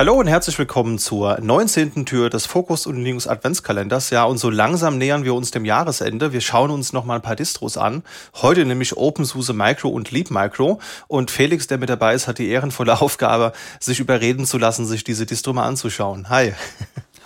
Hallo 0.00 0.14
und 0.14 0.28
herzlich 0.28 0.58
willkommen 0.58 0.98
zur 0.98 1.38
19. 1.42 2.06
Tür 2.06 2.30
des 2.30 2.46
Fokus 2.46 2.86
und 2.86 2.96
Linux 3.04 3.26
Adventskalenders. 3.26 4.08
Ja, 4.08 4.24
und 4.24 4.38
so 4.38 4.48
langsam 4.48 4.96
nähern 4.96 5.24
wir 5.24 5.34
uns 5.34 5.50
dem 5.50 5.66
Jahresende. 5.66 6.32
Wir 6.32 6.40
schauen 6.40 6.70
uns 6.70 6.94
noch 6.94 7.04
mal 7.04 7.16
ein 7.16 7.20
paar 7.20 7.36
Distros 7.36 7.76
an. 7.76 8.02
Heute 8.36 8.64
nämlich 8.64 8.96
OpenSUSE 8.96 9.52
Micro 9.52 9.90
und 9.90 10.10
Leap 10.10 10.30
Micro. 10.30 10.80
Und 11.06 11.30
Felix, 11.30 11.66
der 11.66 11.76
mit 11.76 11.90
dabei 11.90 12.14
ist, 12.14 12.28
hat 12.28 12.38
die 12.38 12.48
ehrenvolle 12.48 12.98
Aufgabe, 13.02 13.52
sich 13.78 14.00
überreden 14.00 14.46
zu 14.46 14.56
lassen, 14.56 14.86
sich 14.86 15.04
diese 15.04 15.26
Distro 15.26 15.52
mal 15.52 15.66
anzuschauen. 15.66 16.30
Hi. 16.30 16.54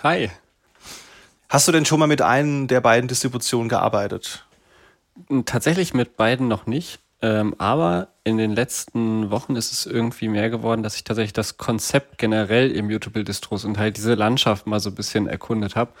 Hi. 0.03 0.29
Hast 1.47 1.69
du 1.69 1.71
denn 1.71 1.85
schon 1.85 1.99
mal 1.99 2.07
mit 2.07 2.21
einem 2.21 2.67
der 2.67 2.81
beiden 2.81 3.07
Distributionen 3.07 3.69
gearbeitet? 3.69 4.45
Tatsächlich 5.45 5.93
mit 5.93 6.17
beiden 6.17 6.49
noch 6.49 6.65
nicht. 6.67 6.99
Ähm, 7.21 7.55
aber 7.57 8.09
in 8.25 8.37
den 8.37 8.53
letzten 8.53 9.29
Wochen 9.29 9.55
ist 9.55 9.71
es 9.71 9.85
irgendwie 9.85 10.27
mehr 10.27 10.49
geworden, 10.49 10.81
dass 10.81 10.95
ich 10.95 11.03
tatsächlich 11.03 11.33
das 11.33 11.57
Konzept 11.57 12.17
generell 12.17 12.71
Immutable 12.71 13.23
Distros 13.23 13.63
und 13.65 13.77
halt 13.77 13.97
diese 13.97 14.15
Landschaft 14.15 14.65
mal 14.65 14.79
so 14.79 14.89
ein 14.89 14.95
bisschen 14.95 15.27
erkundet 15.27 15.75
habe. 15.75 15.91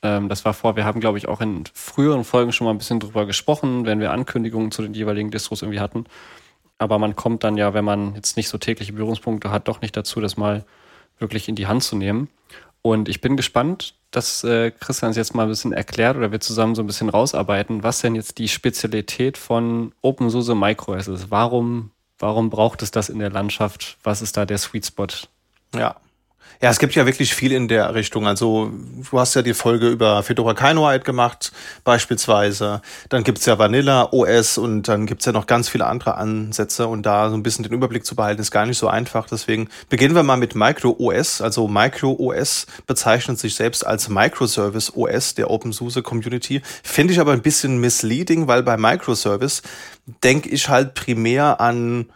Ähm, 0.00 0.28
das 0.28 0.44
war 0.44 0.54
vor, 0.54 0.76
wir 0.76 0.84
haben, 0.84 1.00
glaube 1.00 1.18
ich, 1.18 1.26
auch 1.26 1.40
in 1.40 1.64
früheren 1.74 2.22
Folgen 2.22 2.52
schon 2.52 2.66
mal 2.66 2.70
ein 2.70 2.78
bisschen 2.78 3.00
drüber 3.00 3.26
gesprochen, 3.26 3.84
wenn 3.84 3.98
wir 3.98 4.12
Ankündigungen 4.12 4.70
zu 4.70 4.82
den 4.82 4.94
jeweiligen 4.94 5.32
Distros 5.32 5.62
irgendwie 5.62 5.80
hatten. 5.80 6.04
Aber 6.78 7.00
man 7.00 7.16
kommt 7.16 7.42
dann 7.42 7.56
ja, 7.56 7.74
wenn 7.74 7.84
man 7.84 8.14
jetzt 8.14 8.36
nicht 8.36 8.48
so 8.48 8.58
tägliche 8.58 8.92
Berührungspunkte 8.92 9.50
hat, 9.50 9.66
doch 9.66 9.80
nicht 9.80 9.96
dazu, 9.96 10.20
das 10.20 10.36
mal 10.36 10.64
wirklich 11.18 11.48
in 11.48 11.56
die 11.56 11.66
Hand 11.66 11.82
zu 11.82 11.96
nehmen. 11.96 12.28
Und 12.82 13.08
ich 13.08 13.20
bin 13.20 13.36
gespannt, 13.36 13.94
dass 14.10 14.44
äh, 14.44 14.72
Christian 14.72 15.12
es 15.12 15.16
jetzt 15.16 15.34
mal 15.34 15.44
ein 15.44 15.48
bisschen 15.48 15.72
erklärt 15.72 16.16
oder 16.16 16.32
wir 16.32 16.40
zusammen 16.40 16.74
so 16.74 16.82
ein 16.82 16.86
bisschen 16.86 17.08
rausarbeiten, 17.08 17.82
was 17.82 18.00
denn 18.00 18.14
jetzt 18.14 18.38
die 18.38 18.48
Spezialität 18.48 19.38
von 19.38 19.92
OpenSUSE 20.02 20.54
MicroOS 20.54 21.08
ist. 21.08 21.30
Warum, 21.30 21.92
warum 22.18 22.50
braucht 22.50 22.82
es 22.82 22.90
das 22.90 23.08
in 23.08 23.20
der 23.20 23.30
Landschaft? 23.30 23.96
Was 24.02 24.20
ist 24.20 24.36
da 24.36 24.44
der 24.44 24.58
Sweet 24.58 24.86
Spot? 24.86 25.06
Ja, 25.74 25.96
ja, 26.62 26.70
es 26.70 26.78
gibt 26.78 26.94
ja 26.94 27.06
wirklich 27.06 27.34
viel 27.34 27.50
in 27.50 27.66
der 27.66 27.92
Richtung. 27.96 28.28
Also 28.28 28.70
du 29.10 29.18
hast 29.18 29.34
ja 29.34 29.42
die 29.42 29.52
Folge 29.52 29.88
über 29.88 30.22
Fedora 30.22 30.54
Kinoite 30.54 31.02
gemacht, 31.02 31.50
beispielsweise. 31.82 32.82
Dann 33.08 33.24
gibt's 33.24 33.46
ja 33.46 33.58
Vanilla 33.58 34.12
OS 34.12 34.58
und 34.58 34.86
dann 34.86 35.06
gibt's 35.06 35.24
ja 35.24 35.32
noch 35.32 35.48
ganz 35.48 35.68
viele 35.68 35.86
andere 35.86 36.14
Ansätze. 36.14 36.86
Und 36.86 37.04
da 37.04 37.30
so 37.30 37.36
ein 37.36 37.42
bisschen 37.42 37.64
den 37.64 37.72
Überblick 37.72 38.06
zu 38.06 38.14
behalten, 38.14 38.40
ist 38.40 38.52
gar 38.52 38.64
nicht 38.64 38.78
so 38.78 38.86
einfach. 38.86 39.26
Deswegen 39.26 39.70
beginnen 39.88 40.14
wir 40.14 40.22
mal 40.22 40.36
mit 40.36 40.54
Micro 40.54 40.94
OS. 41.00 41.40
Also 41.40 41.66
Micro 41.66 42.12
OS 42.12 42.66
bezeichnet 42.86 43.40
sich 43.40 43.56
selbst 43.56 43.84
als 43.84 44.08
Microservice 44.08 44.94
OS 44.94 45.34
der 45.34 45.50
OpenSUSE 45.50 46.02
Community. 46.02 46.62
Finde 46.84 47.12
ich 47.12 47.18
aber 47.18 47.32
ein 47.32 47.42
bisschen 47.42 47.78
misleading, 47.78 48.46
weil 48.46 48.62
bei 48.62 48.76
Microservice 48.76 49.62
denke 50.22 50.48
ich 50.48 50.68
halt 50.68 50.94
primär 50.94 51.60
an 51.60 52.06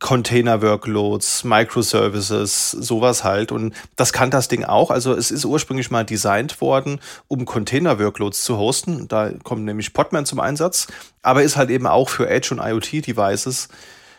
Container-Workloads, 0.00 1.44
Microservices, 1.44 2.70
sowas 2.70 3.24
halt. 3.24 3.50
Und 3.50 3.74
das 3.96 4.12
kann 4.12 4.30
das 4.30 4.48
Ding 4.48 4.64
auch. 4.64 4.90
Also 4.90 5.12
es 5.14 5.30
ist 5.30 5.44
ursprünglich 5.44 5.90
mal 5.90 6.04
designt 6.04 6.60
worden, 6.60 7.00
um 7.26 7.44
Container-Workloads 7.44 8.44
zu 8.44 8.56
hosten. 8.58 9.08
Da 9.08 9.30
kommt 9.42 9.64
nämlich 9.64 9.92
Podman 9.92 10.26
zum 10.26 10.40
Einsatz. 10.40 10.86
Aber 11.22 11.42
ist 11.42 11.56
halt 11.56 11.70
eben 11.70 11.86
auch 11.86 12.08
für 12.08 12.28
Edge 12.28 12.54
und 12.54 12.60
IoT-Devices 12.60 13.68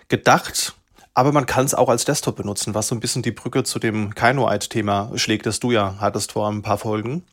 gedacht. 0.09 0.75
Aber 1.13 1.31
man 1.31 1.45
kann 1.45 1.66
es 1.66 1.73
auch 1.73 1.89
als 1.89 2.05
Desktop 2.05 2.35
benutzen, 2.35 2.75
was 2.75 2.88
so 2.88 2.95
ein 2.95 3.00
bisschen 3.00 3.22
die 3.22 3.31
Brücke 3.31 3.63
zu 3.63 3.80
dem 3.80 4.13
Kinoite-Thema 4.16 5.11
schlägt, 5.16 5.45
das 5.45 5.59
du 5.59 5.72
ja 5.72 5.95
hattest 6.00 6.33
vor 6.33 6.50
ein 6.50 6.61
paar 6.61 6.77
Folgen. 6.77 7.23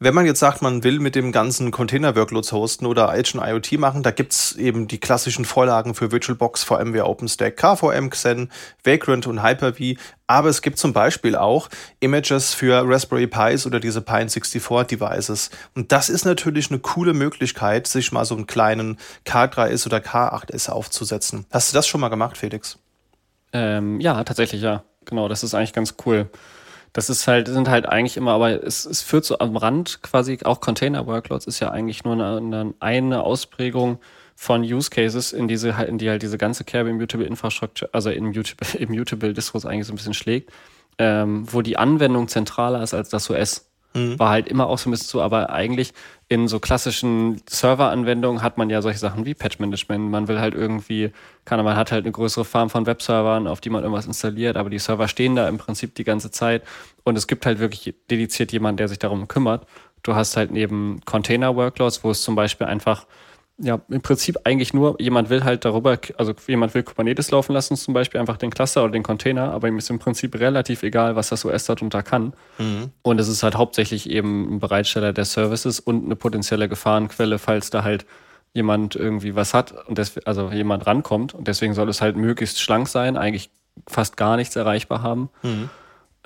Wenn 0.00 0.14
man 0.14 0.26
jetzt 0.26 0.38
sagt, 0.38 0.62
man 0.62 0.84
will 0.84 1.00
mit 1.00 1.16
dem 1.16 1.32
ganzen 1.32 1.72
Container-Workloads 1.72 2.52
hosten 2.52 2.86
oder 2.86 3.12
und 3.12 3.42
IoT 3.42 3.72
machen, 3.80 4.04
da 4.04 4.12
gibt's 4.12 4.52
eben 4.52 4.86
die 4.86 4.98
klassischen 4.98 5.44
Vorlagen 5.44 5.92
für 5.92 6.12
VirtualBox, 6.12 6.62
VMware 6.62 7.06
OpenStack, 7.06 7.56
KVM, 7.56 8.08
Xen, 8.10 8.48
Vagrant 8.84 9.26
und 9.26 9.42
Hyper-V. 9.42 10.00
Aber 10.28 10.50
es 10.50 10.62
gibt 10.62 10.78
zum 10.78 10.92
Beispiel 10.92 11.34
auch 11.34 11.68
Images 11.98 12.54
für 12.54 12.84
Raspberry 12.86 13.26
Pis 13.26 13.66
oder 13.66 13.80
diese 13.80 14.00
Pine 14.00 14.28
64 14.28 14.62
Devices. 14.86 15.50
Und 15.74 15.90
das 15.90 16.10
ist 16.10 16.24
natürlich 16.24 16.70
eine 16.70 16.78
coole 16.78 17.12
Möglichkeit, 17.12 17.88
sich 17.88 18.12
mal 18.12 18.24
so 18.24 18.36
einen 18.36 18.46
kleinen 18.46 18.98
K3S 19.26 19.84
oder 19.84 19.98
K8S 19.98 20.70
aufzusetzen. 20.70 21.44
Hast 21.50 21.72
du 21.72 21.74
das 21.74 21.88
schon 21.88 22.00
mal 22.00 22.08
gemacht, 22.08 22.38
Felix? 22.38 22.78
Ähm, 23.52 23.98
ja, 23.98 24.22
tatsächlich 24.22 24.62
ja. 24.62 24.84
Genau, 25.06 25.26
das 25.26 25.42
ist 25.42 25.54
eigentlich 25.54 25.72
ganz 25.72 25.96
cool. 26.06 26.30
Das 26.92 27.10
ist 27.10 27.26
halt, 27.28 27.48
sind 27.48 27.68
halt 27.68 27.86
eigentlich 27.86 28.16
immer, 28.16 28.32
aber 28.32 28.62
es, 28.62 28.86
es 28.86 29.02
führt 29.02 29.24
so 29.24 29.38
am 29.38 29.56
Rand 29.56 30.02
quasi, 30.02 30.38
auch 30.44 30.60
Container-Workloads 30.60 31.46
ist 31.46 31.60
ja 31.60 31.70
eigentlich 31.70 32.04
nur 32.04 32.14
eine, 32.14 32.74
eine 32.80 33.22
Ausprägung 33.22 33.98
von 34.34 34.62
Use 34.62 34.90
Cases, 34.90 35.32
in 35.32 35.48
diese 35.48 35.70
in 35.70 35.98
die 35.98 36.08
halt 36.08 36.22
diese 36.22 36.38
ganze 36.38 36.64
Care 36.64 36.88
Immutable 36.88 37.26
Infrastructure, 37.26 37.90
also 37.92 38.10
Immutable, 38.10 38.80
Immutable 38.80 39.34
Distros 39.34 39.66
eigentlich 39.66 39.86
so 39.86 39.92
ein 39.92 39.96
bisschen 39.96 40.14
schlägt, 40.14 40.52
ähm, 40.98 41.44
wo 41.52 41.60
die 41.60 41.76
Anwendung 41.76 42.28
zentraler 42.28 42.82
ist 42.82 42.94
als 42.94 43.08
das 43.08 43.28
OS. 43.30 43.67
Mhm. 43.98 44.18
War 44.18 44.30
halt 44.30 44.48
immer 44.48 44.66
auch 44.66 44.78
so 44.78 44.88
ein 44.88 44.92
bisschen 44.92 45.08
so, 45.08 45.22
aber 45.22 45.50
eigentlich 45.50 45.92
in 46.28 46.46
so 46.46 46.60
klassischen 46.60 47.40
Server-Anwendungen 47.48 48.42
hat 48.42 48.58
man 48.58 48.68
ja 48.68 48.82
solche 48.82 48.98
Sachen 48.98 49.24
wie 49.24 49.34
Patch-Management. 49.34 50.10
Man 50.10 50.28
will 50.28 50.40
halt 50.40 50.54
irgendwie, 50.54 51.10
kann 51.44 51.64
man 51.64 51.76
hat 51.76 51.90
halt 51.90 52.04
eine 52.04 52.12
größere 52.12 52.44
Farm 52.44 52.68
von 52.68 52.86
Webservern, 52.86 53.46
auf 53.46 53.60
die 53.60 53.70
man 53.70 53.82
irgendwas 53.82 54.06
installiert, 54.06 54.56
aber 54.56 54.68
die 54.70 54.78
Server 54.78 55.08
stehen 55.08 55.36
da 55.36 55.48
im 55.48 55.58
Prinzip 55.58 55.94
die 55.94 56.04
ganze 56.04 56.30
Zeit. 56.30 56.62
Und 57.02 57.16
es 57.16 57.26
gibt 57.26 57.46
halt 57.46 57.58
wirklich 57.58 57.94
dediziert 58.10 58.52
jemanden, 58.52 58.76
der 58.76 58.88
sich 58.88 58.98
darum 58.98 59.26
kümmert. 59.26 59.66
Du 60.02 60.14
hast 60.14 60.36
halt 60.36 60.50
neben 60.50 61.00
Container-Workloads, 61.04 62.04
wo 62.04 62.10
es 62.10 62.22
zum 62.22 62.34
Beispiel 62.34 62.66
einfach 62.66 63.06
ja, 63.60 63.80
im 63.88 64.00
Prinzip 64.00 64.38
eigentlich 64.44 64.72
nur, 64.72 65.00
jemand 65.00 65.30
will 65.30 65.42
halt 65.42 65.64
darüber, 65.64 65.98
also 66.16 66.32
jemand 66.46 66.74
will 66.74 66.84
Kubernetes 66.84 67.30
laufen 67.32 67.52
lassen, 67.52 67.76
zum 67.76 67.92
Beispiel 67.92 68.20
einfach 68.20 68.36
den 68.36 68.50
Cluster 68.50 68.84
oder 68.84 68.92
den 68.92 69.02
Container, 69.02 69.52
aber 69.52 69.66
ihm 69.66 69.78
ist 69.78 69.90
im 69.90 69.98
Prinzip 69.98 70.38
relativ 70.38 70.84
egal, 70.84 71.16
was 71.16 71.30
das 71.30 71.44
OS 71.44 71.64
darunter 71.64 72.04
kann. 72.04 72.34
Mhm. 72.58 72.90
Und 73.02 73.18
es 73.18 73.26
ist 73.26 73.42
halt 73.42 73.56
hauptsächlich 73.56 74.08
eben 74.08 74.54
ein 74.54 74.58
Bereitsteller 74.60 75.12
der 75.12 75.24
Services 75.24 75.80
und 75.80 76.04
eine 76.04 76.14
potenzielle 76.14 76.68
Gefahrenquelle, 76.68 77.38
falls 77.38 77.70
da 77.70 77.82
halt 77.82 78.06
jemand 78.54 78.94
irgendwie 78.94 79.34
was 79.34 79.54
hat 79.54 79.74
und 79.88 79.98
des, 79.98 80.18
also 80.24 80.50
jemand 80.50 80.86
rankommt. 80.86 81.34
Und 81.34 81.48
deswegen 81.48 81.74
soll 81.74 81.88
es 81.88 82.00
halt 82.00 82.16
möglichst 82.16 82.60
schlank 82.60 82.88
sein, 82.88 83.16
eigentlich 83.16 83.50
fast 83.88 84.16
gar 84.16 84.36
nichts 84.36 84.54
erreichbar 84.54 85.02
haben. 85.02 85.30
Mhm. 85.42 85.68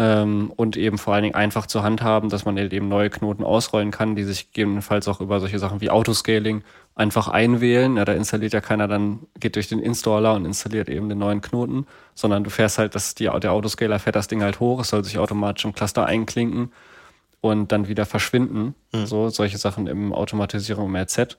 Ähm, 0.02 0.52
und 0.56 0.76
eben 0.76 0.98
vor 0.98 1.14
allen 1.14 1.22
Dingen 1.22 1.36
einfach 1.36 1.66
zur 1.66 1.84
Hand 1.84 2.02
haben, 2.02 2.28
dass 2.28 2.44
man 2.44 2.56
eben 2.56 2.88
neue 2.88 3.08
Knoten 3.08 3.44
ausrollen 3.44 3.92
kann, 3.92 4.16
die 4.16 4.24
sich 4.24 4.50
gegebenenfalls 4.50 5.06
auch 5.06 5.20
über 5.20 5.38
solche 5.38 5.60
Sachen 5.60 5.80
wie 5.80 5.90
Autoscaling 5.90 6.64
einfach 6.96 7.28
einwählen. 7.28 7.96
Ja, 7.96 8.04
da 8.04 8.12
installiert 8.12 8.52
ja 8.52 8.60
keiner 8.60 8.88
dann, 8.88 9.20
geht 9.38 9.54
durch 9.54 9.68
den 9.68 9.78
Installer 9.78 10.34
und 10.34 10.44
installiert 10.44 10.88
eben 10.88 11.08
den 11.08 11.18
neuen 11.18 11.40
Knoten, 11.40 11.86
sondern 12.16 12.42
du 12.42 12.50
fährst 12.50 12.78
halt, 12.78 12.96
dass 12.96 13.14
die, 13.14 13.30
der 13.32 13.52
Autoscaler 13.52 14.00
fährt 14.00 14.16
das 14.16 14.26
Ding 14.26 14.42
halt 14.42 14.58
hoch, 14.58 14.80
es 14.80 14.88
soll 14.88 15.04
sich 15.04 15.18
automatisch 15.18 15.64
im 15.64 15.72
Cluster 15.72 16.04
einklinken 16.04 16.72
und 17.40 17.70
dann 17.70 17.86
wieder 17.86 18.04
verschwinden. 18.04 18.74
Mhm. 18.92 19.06
So, 19.06 19.28
solche 19.28 19.58
Sachen 19.58 19.86
im 19.86 20.12
Automatisierung 20.12 20.86
im 20.86 20.96
RZ. 20.96 21.38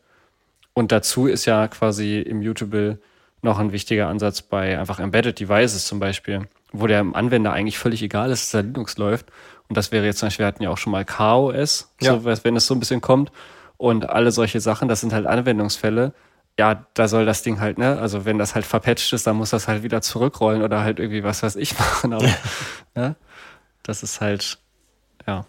Und 0.74 0.94
dazu 0.94 1.28
ist 1.28 1.44
ja 1.46 1.68
quasi 1.68 2.22
Immutable 2.22 2.98
noch 3.42 3.60
ein 3.60 3.74
wichtiger 3.74 4.08
Ansatz 4.08 4.42
bei 4.42 4.80
einfach 4.80 5.02
Embedded 5.02 5.38
Devices 5.38 5.86
zum 5.86 6.00
Beispiel, 6.00 6.48
wo 6.74 6.88
der 6.88 7.06
Anwender 7.14 7.54
eigentlich 7.54 7.78
völlig 7.78 8.02
egal 8.02 8.32
ist, 8.32 8.54
dass 8.54 8.62
da 8.62 8.68
Linux 8.68 8.98
läuft. 8.98 9.28
Und 9.70 9.78
das 9.78 9.92
wäre 9.92 10.06
jetzt 10.06 10.20
zum 10.20 10.28
Beispiel, 10.28 10.44
wir 10.44 10.48
hatten 10.48 10.64
ja 10.64 10.70
auch 10.70 10.78
schon 10.78 10.92
mal 10.92 11.06
KOS, 11.06 11.94
ja. 12.02 12.14
so, 12.14 12.26
wenn 12.26 12.56
es 12.56 12.68
so 12.68 12.74
ein 12.74 12.80
bisschen 12.80 13.00
kommt 13.00 13.32
und 13.78 14.10
alle 14.10 14.32
solche 14.32 14.60
Sachen, 14.60 14.88
das 14.88 15.02
sind 15.02 15.14
halt 15.14 15.26
Anwendungsfälle. 15.26 16.14
Ja, 16.60 16.86
da 16.94 17.08
soll 17.08 17.26
das 17.26 17.42
Ding 17.42 17.60
halt, 17.60 17.78
ne, 17.78 17.98
also 18.00 18.26
wenn 18.26 18.38
das 18.38 18.54
halt 18.54 18.66
verpatcht 18.66 19.14
ist, 19.14 19.26
dann 19.26 19.38
muss 19.38 19.52
das 19.52 19.68
halt 19.68 19.82
wieder 19.82 20.02
zurückrollen 20.02 20.62
oder 20.62 20.82
halt 20.82 21.00
irgendwie 21.00 21.24
was 21.24 21.42
weiß 21.42 21.56
ich 21.56 21.78
machen. 21.80 22.14
Aber 22.14 22.30
ja, 22.96 23.16
das 23.84 24.04
ist 24.04 24.22
halt, 24.22 24.60
ja. 25.26 25.46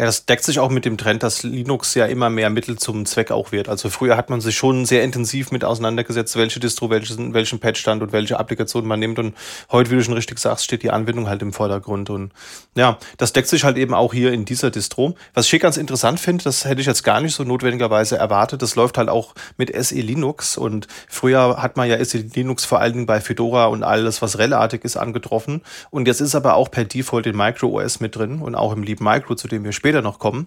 Ja, 0.00 0.06
das 0.06 0.24
deckt 0.24 0.44
sich 0.44 0.58
auch 0.60 0.70
mit 0.70 0.86
dem 0.86 0.96
Trend, 0.96 1.22
dass 1.22 1.42
Linux 1.42 1.94
ja 1.94 2.06
immer 2.06 2.30
mehr 2.30 2.48
Mittel 2.48 2.78
zum 2.78 3.04
Zweck 3.04 3.30
auch 3.30 3.52
wird. 3.52 3.68
Also 3.68 3.90
früher 3.90 4.16
hat 4.16 4.30
man 4.30 4.40
sich 4.40 4.56
schon 4.56 4.86
sehr 4.86 5.04
intensiv 5.04 5.50
mit 5.50 5.62
auseinandergesetzt, 5.62 6.36
welche 6.36 6.58
Distro, 6.58 6.88
welchen, 6.88 7.34
welchen 7.34 7.58
Patchstand 7.58 8.02
und 8.02 8.10
welche 8.10 8.40
Applikation 8.40 8.86
man 8.86 8.98
nimmt. 8.98 9.18
Und 9.18 9.36
heute, 9.70 9.90
wie 9.90 9.96
du 9.96 10.02
schon 10.02 10.14
richtig 10.14 10.38
sagst, 10.38 10.64
steht 10.64 10.82
die 10.82 10.90
Anwendung 10.90 11.28
halt 11.28 11.42
im 11.42 11.52
Vordergrund. 11.52 12.08
Und 12.08 12.32
ja, 12.74 12.96
das 13.18 13.34
deckt 13.34 13.48
sich 13.48 13.62
halt 13.62 13.76
eben 13.76 13.92
auch 13.92 14.14
hier 14.14 14.32
in 14.32 14.46
dieser 14.46 14.70
Distro. 14.70 15.16
Was 15.34 15.44
ich 15.44 15.50
hier 15.50 15.58
ganz 15.58 15.76
interessant 15.76 16.18
finde, 16.18 16.44
das 16.44 16.64
hätte 16.64 16.80
ich 16.80 16.86
jetzt 16.86 17.02
gar 17.02 17.20
nicht 17.20 17.34
so 17.34 17.44
notwendigerweise 17.44 18.16
erwartet. 18.16 18.62
Das 18.62 18.76
läuft 18.76 18.96
halt 18.96 19.10
auch 19.10 19.34
mit 19.58 19.70
SE 19.84 19.96
Linux. 19.96 20.56
Und 20.56 20.86
früher 21.10 21.60
hat 21.60 21.76
man 21.76 21.90
ja 21.90 22.02
SE 22.02 22.16
Linux 22.16 22.64
vor 22.64 22.80
allen 22.80 22.94
Dingen 22.94 23.06
bei 23.06 23.20
Fedora 23.20 23.66
und 23.66 23.82
alles, 23.82 24.22
was 24.22 24.38
rellartig 24.38 24.82
ist, 24.82 24.96
angetroffen. 24.96 25.60
Und 25.90 26.08
jetzt 26.08 26.22
ist 26.22 26.34
aber 26.34 26.54
auch 26.54 26.70
per 26.70 26.86
Default 26.86 27.26
in 27.26 27.36
Micro 27.36 27.66
OS 27.78 28.00
mit 28.00 28.16
drin 28.16 28.40
und 28.40 28.54
auch 28.54 28.72
im 28.72 28.82
Leap 28.82 29.02
Micro, 29.02 29.34
zu 29.34 29.46
dem 29.46 29.62
wir 29.62 29.72
später 29.72 29.89
später 29.90 30.02
noch 30.02 30.20
kommen. 30.20 30.46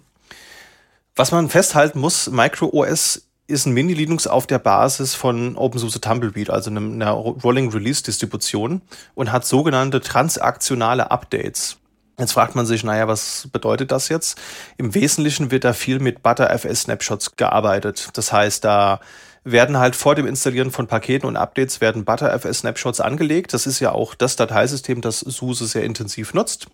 Was 1.17 1.33
man 1.33 1.49
festhalten 1.49 1.99
muss, 1.99 2.29
Micro 2.29 2.69
OS 2.71 3.27
ist 3.45 3.65
ein 3.65 3.73
Mini-Linux 3.73 4.25
auf 4.25 4.47
der 4.47 4.57
Basis 4.57 5.15
von 5.15 5.57
OpenSUSE 5.57 5.99
Tumbleweed, 5.99 6.49
also 6.49 6.69
einer 6.69 7.11
Rolling 7.11 7.69
Release 7.69 8.01
Distribution 8.01 8.81
und 9.15 9.33
hat 9.33 9.45
sogenannte 9.45 9.99
transaktionale 9.99 11.11
Updates. 11.11 11.75
Jetzt 12.17 12.31
fragt 12.31 12.55
man 12.55 12.65
sich, 12.65 12.85
naja, 12.85 13.09
was 13.09 13.49
bedeutet 13.51 13.91
das 13.91 14.07
jetzt? 14.07 14.39
Im 14.77 14.95
Wesentlichen 14.95 15.51
wird 15.51 15.65
da 15.65 15.73
viel 15.73 15.99
mit 15.99 16.23
ButterFS 16.23 16.83
Snapshots 16.83 17.35
gearbeitet. 17.35 18.11
Das 18.13 18.31
heißt, 18.31 18.63
da 18.63 19.01
werden 19.43 19.77
halt 19.77 19.97
vor 19.97 20.15
dem 20.15 20.25
Installieren 20.25 20.71
von 20.71 20.87
Paketen 20.87 21.27
und 21.27 21.35
Updates 21.35 21.81
werden 21.81 22.05
ButterFS-Snapshots 22.05 23.01
angelegt. 23.01 23.53
Das 23.53 23.67
ist 23.67 23.81
ja 23.81 23.91
auch 23.91 24.15
das 24.15 24.37
Dateisystem, 24.37 25.01
das 25.01 25.19
SUSE 25.19 25.67
sehr 25.67 25.83
intensiv 25.83 26.33
nutzt. 26.33 26.67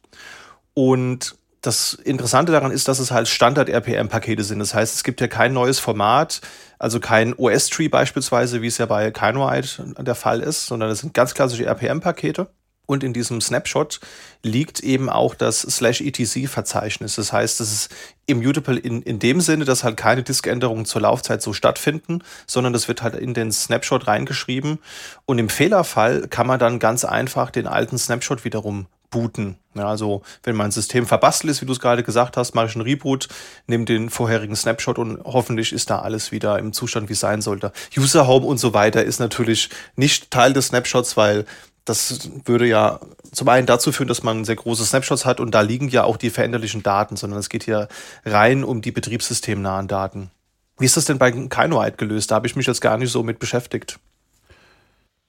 Und 0.75 1.38
das 1.61 1.93
Interessante 1.93 2.51
daran 2.51 2.71
ist, 2.71 2.87
dass 2.87 2.99
es 2.99 3.11
halt 3.11 3.27
Standard-RPM-Pakete 3.27 4.43
sind. 4.43 4.59
Das 4.59 4.73
heißt, 4.73 4.95
es 4.95 5.03
gibt 5.03 5.19
ja 5.19 5.27
kein 5.27 5.53
neues 5.53 5.79
Format, 5.79 6.41
also 6.77 6.99
kein 6.99 7.33
OS-Tree 7.33 7.89
beispielsweise, 7.89 8.61
wie 8.61 8.67
es 8.67 8.77
ja 8.77 8.85
bei 8.85 9.11
Kinoite 9.11 9.93
der 9.99 10.15
Fall 10.15 10.39
ist, 10.39 10.67
sondern 10.67 10.89
es 10.89 10.99
sind 10.99 11.13
ganz 11.13 11.33
klassische 11.33 11.65
RPM-Pakete. 11.65 12.47
Und 12.85 13.03
in 13.03 13.13
diesem 13.13 13.39
Snapshot 13.39 13.99
liegt 14.41 14.79
eben 14.79 15.11
auch 15.11 15.35
das 15.35 15.61
slash 15.61 16.01
etc-Verzeichnis. 16.01 17.17
Das 17.17 17.31
heißt, 17.31 17.61
es 17.61 17.71
ist 17.71 17.91
immutable 18.25 18.79
in, 18.79 19.03
in 19.03 19.19
dem 19.19 19.41
Sinne, 19.41 19.63
dass 19.63 19.83
halt 19.83 19.95
keine 19.95 20.23
Diskänderungen 20.23 20.85
zur 20.85 21.01
Laufzeit 21.01 21.43
so 21.43 21.53
stattfinden, 21.53 22.23
sondern 22.47 22.73
das 22.73 22.87
wird 22.87 23.03
halt 23.03 23.13
in 23.13 23.35
den 23.35 23.51
Snapshot 23.51 24.07
reingeschrieben. 24.07 24.79
Und 25.25 25.37
im 25.37 25.49
Fehlerfall 25.49 26.27
kann 26.29 26.47
man 26.47 26.57
dann 26.57 26.79
ganz 26.79 27.05
einfach 27.05 27.51
den 27.51 27.67
alten 27.67 27.99
Snapshot 27.99 28.43
wiederum 28.43 28.87
booten. 29.09 29.57
Ja, 29.75 29.87
also 29.87 30.23
wenn 30.43 30.55
mein 30.55 30.71
System 30.71 31.05
verbastelt 31.05 31.51
ist, 31.51 31.61
wie 31.61 31.65
du 31.65 31.71
es 31.71 31.79
gerade 31.79 32.03
gesagt 32.03 32.37
hast, 32.37 32.55
mache 32.55 32.67
ich 32.67 32.75
einen 32.75 32.83
Reboot, 32.83 33.27
nehme 33.67 33.85
den 33.85 34.09
vorherigen 34.09 34.55
Snapshot 34.55 34.97
und 34.97 35.23
hoffentlich 35.23 35.73
ist 35.73 35.89
da 35.89 35.99
alles 35.99 36.31
wieder 36.31 36.59
im 36.59 36.73
Zustand, 36.73 37.09
wie 37.09 37.13
es 37.13 37.19
sein 37.19 37.41
sollte. 37.41 37.71
User 37.97 38.27
Home 38.27 38.45
und 38.45 38.57
so 38.59 38.73
weiter 38.73 39.03
ist 39.03 39.19
natürlich 39.19 39.69
nicht 39.95 40.31
Teil 40.31 40.53
des 40.53 40.67
Snapshots, 40.67 41.17
weil 41.17 41.45
das 41.85 42.29
würde 42.45 42.67
ja 42.67 42.99
zum 43.31 43.49
einen 43.49 43.67
dazu 43.67 43.91
führen, 43.91 44.07
dass 44.07 44.23
man 44.23 44.45
sehr 44.45 44.55
große 44.55 44.85
Snapshots 44.85 45.25
hat 45.25 45.39
und 45.39 45.51
da 45.51 45.61
liegen 45.61 45.89
ja 45.89 46.03
auch 46.03 46.17
die 46.17 46.29
veränderlichen 46.29 46.83
Daten, 46.83 47.15
sondern 47.15 47.39
es 47.39 47.49
geht 47.49 47.63
hier 47.63 47.87
rein 48.25 48.63
um 48.63 48.81
die 48.81 48.91
betriebssystemnahen 48.91 49.87
Daten. 49.87 50.31
Wie 50.77 50.85
ist 50.85 50.97
das 50.97 51.05
denn 51.05 51.17
bei 51.17 51.31
Kinoite 51.31 51.97
gelöst? 51.97 52.31
Da 52.31 52.35
habe 52.35 52.47
ich 52.47 52.55
mich 52.55 52.67
jetzt 52.67 52.81
gar 52.81 52.97
nicht 52.97 53.11
so 53.11 53.23
mit 53.23 53.39
beschäftigt. 53.39 53.99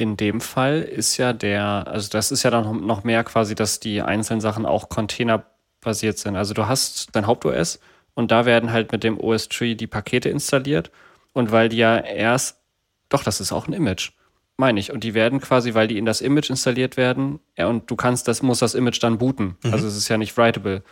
In 0.01 0.17
dem 0.17 0.41
Fall 0.41 0.81
ist 0.81 1.19
ja 1.19 1.35
der, 1.35 1.87
also 1.87 2.09
das 2.11 2.33
ist 2.33 2.43
ja 2.43 2.51
dann 2.51 2.87
noch 2.87 3.05
mehr 3.05 3.23
quasi, 3.23 3.55
dass 3.55 3.81
die 3.81 4.01
einzelnen 4.01 4.41
Sachen 4.41 4.65
auch 4.65 4.89
containerbasiert 4.89 6.17
sind. 6.17 6.37
Also 6.37 6.55
du 6.55 6.67
hast 6.67 7.09
dein 7.13 7.27
Haupt-OS 7.27 7.81
und 8.15 8.31
da 8.31 8.47
werden 8.47 8.73
halt 8.73 8.93
mit 8.93 9.05
dem 9.05 9.21
OS-Tree 9.21 9.75
die 9.75 9.87
Pakete 9.87 10.31
installiert 10.31 10.91
und 11.35 11.53
weil 11.53 11.69
die 11.69 11.77
ja 11.77 11.99
erst, 11.99 12.61
doch, 13.11 13.23
das 13.23 13.41
ist 13.41 13.53
auch 13.53 13.69
ein 13.69 13.75
Image 13.75 14.13
meine 14.61 14.79
ich. 14.79 14.93
Und 14.93 15.03
die 15.03 15.15
werden 15.15 15.41
quasi, 15.41 15.75
weil 15.75 15.89
die 15.89 15.99
in 15.99 16.05
das 16.05 16.21
Image 16.21 16.51
installiert 16.51 16.97
werden, 16.97 17.41
ja, 17.59 17.67
und 17.67 17.91
du 17.91 17.97
kannst, 17.97 18.29
das 18.29 18.43
muss 18.43 18.61
das 18.61 18.77
Image 18.77 19.03
dann 19.03 19.19
booten. 19.19 19.57
Mhm. 19.65 19.73
Also 19.73 19.89
es 19.89 19.97
ist 19.97 20.09
ja 20.09 20.19
nicht 20.19 20.37
writable. 20.37 20.85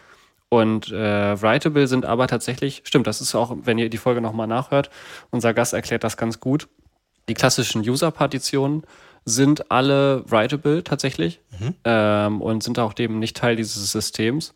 Und 0.48 0.90
äh, 0.90 1.40
writable 1.40 1.86
sind 1.86 2.06
aber 2.06 2.26
tatsächlich, 2.26 2.80
stimmt, 2.84 3.06
das 3.06 3.20
ist 3.20 3.34
auch, 3.34 3.54
wenn 3.62 3.78
ihr 3.78 3.90
die 3.90 3.98
Folge 3.98 4.20
nochmal 4.20 4.46
nachhört, 4.46 4.90
unser 5.30 5.54
Gast 5.54 5.74
erklärt 5.74 6.02
das 6.02 6.16
ganz 6.16 6.40
gut. 6.40 6.68
Die 7.28 7.34
klassischen 7.34 7.82
User-Partitionen 7.88 8.84
sind 9.24 9.70
alle 9.70 10.24
writable 10.30 10.82
tatsächlich 10.82 11.40
mhm. 11.58 11.74
ähm, 11.84 12.40
und 12.40 12.62
sind 12.62 12.78
auch 12.78 12.94
dem 12.94 13.18
nicht 13.18 13.36
Teil 13.36 13.56
dieses 13.56 13.92
Systems. 13.92 14.54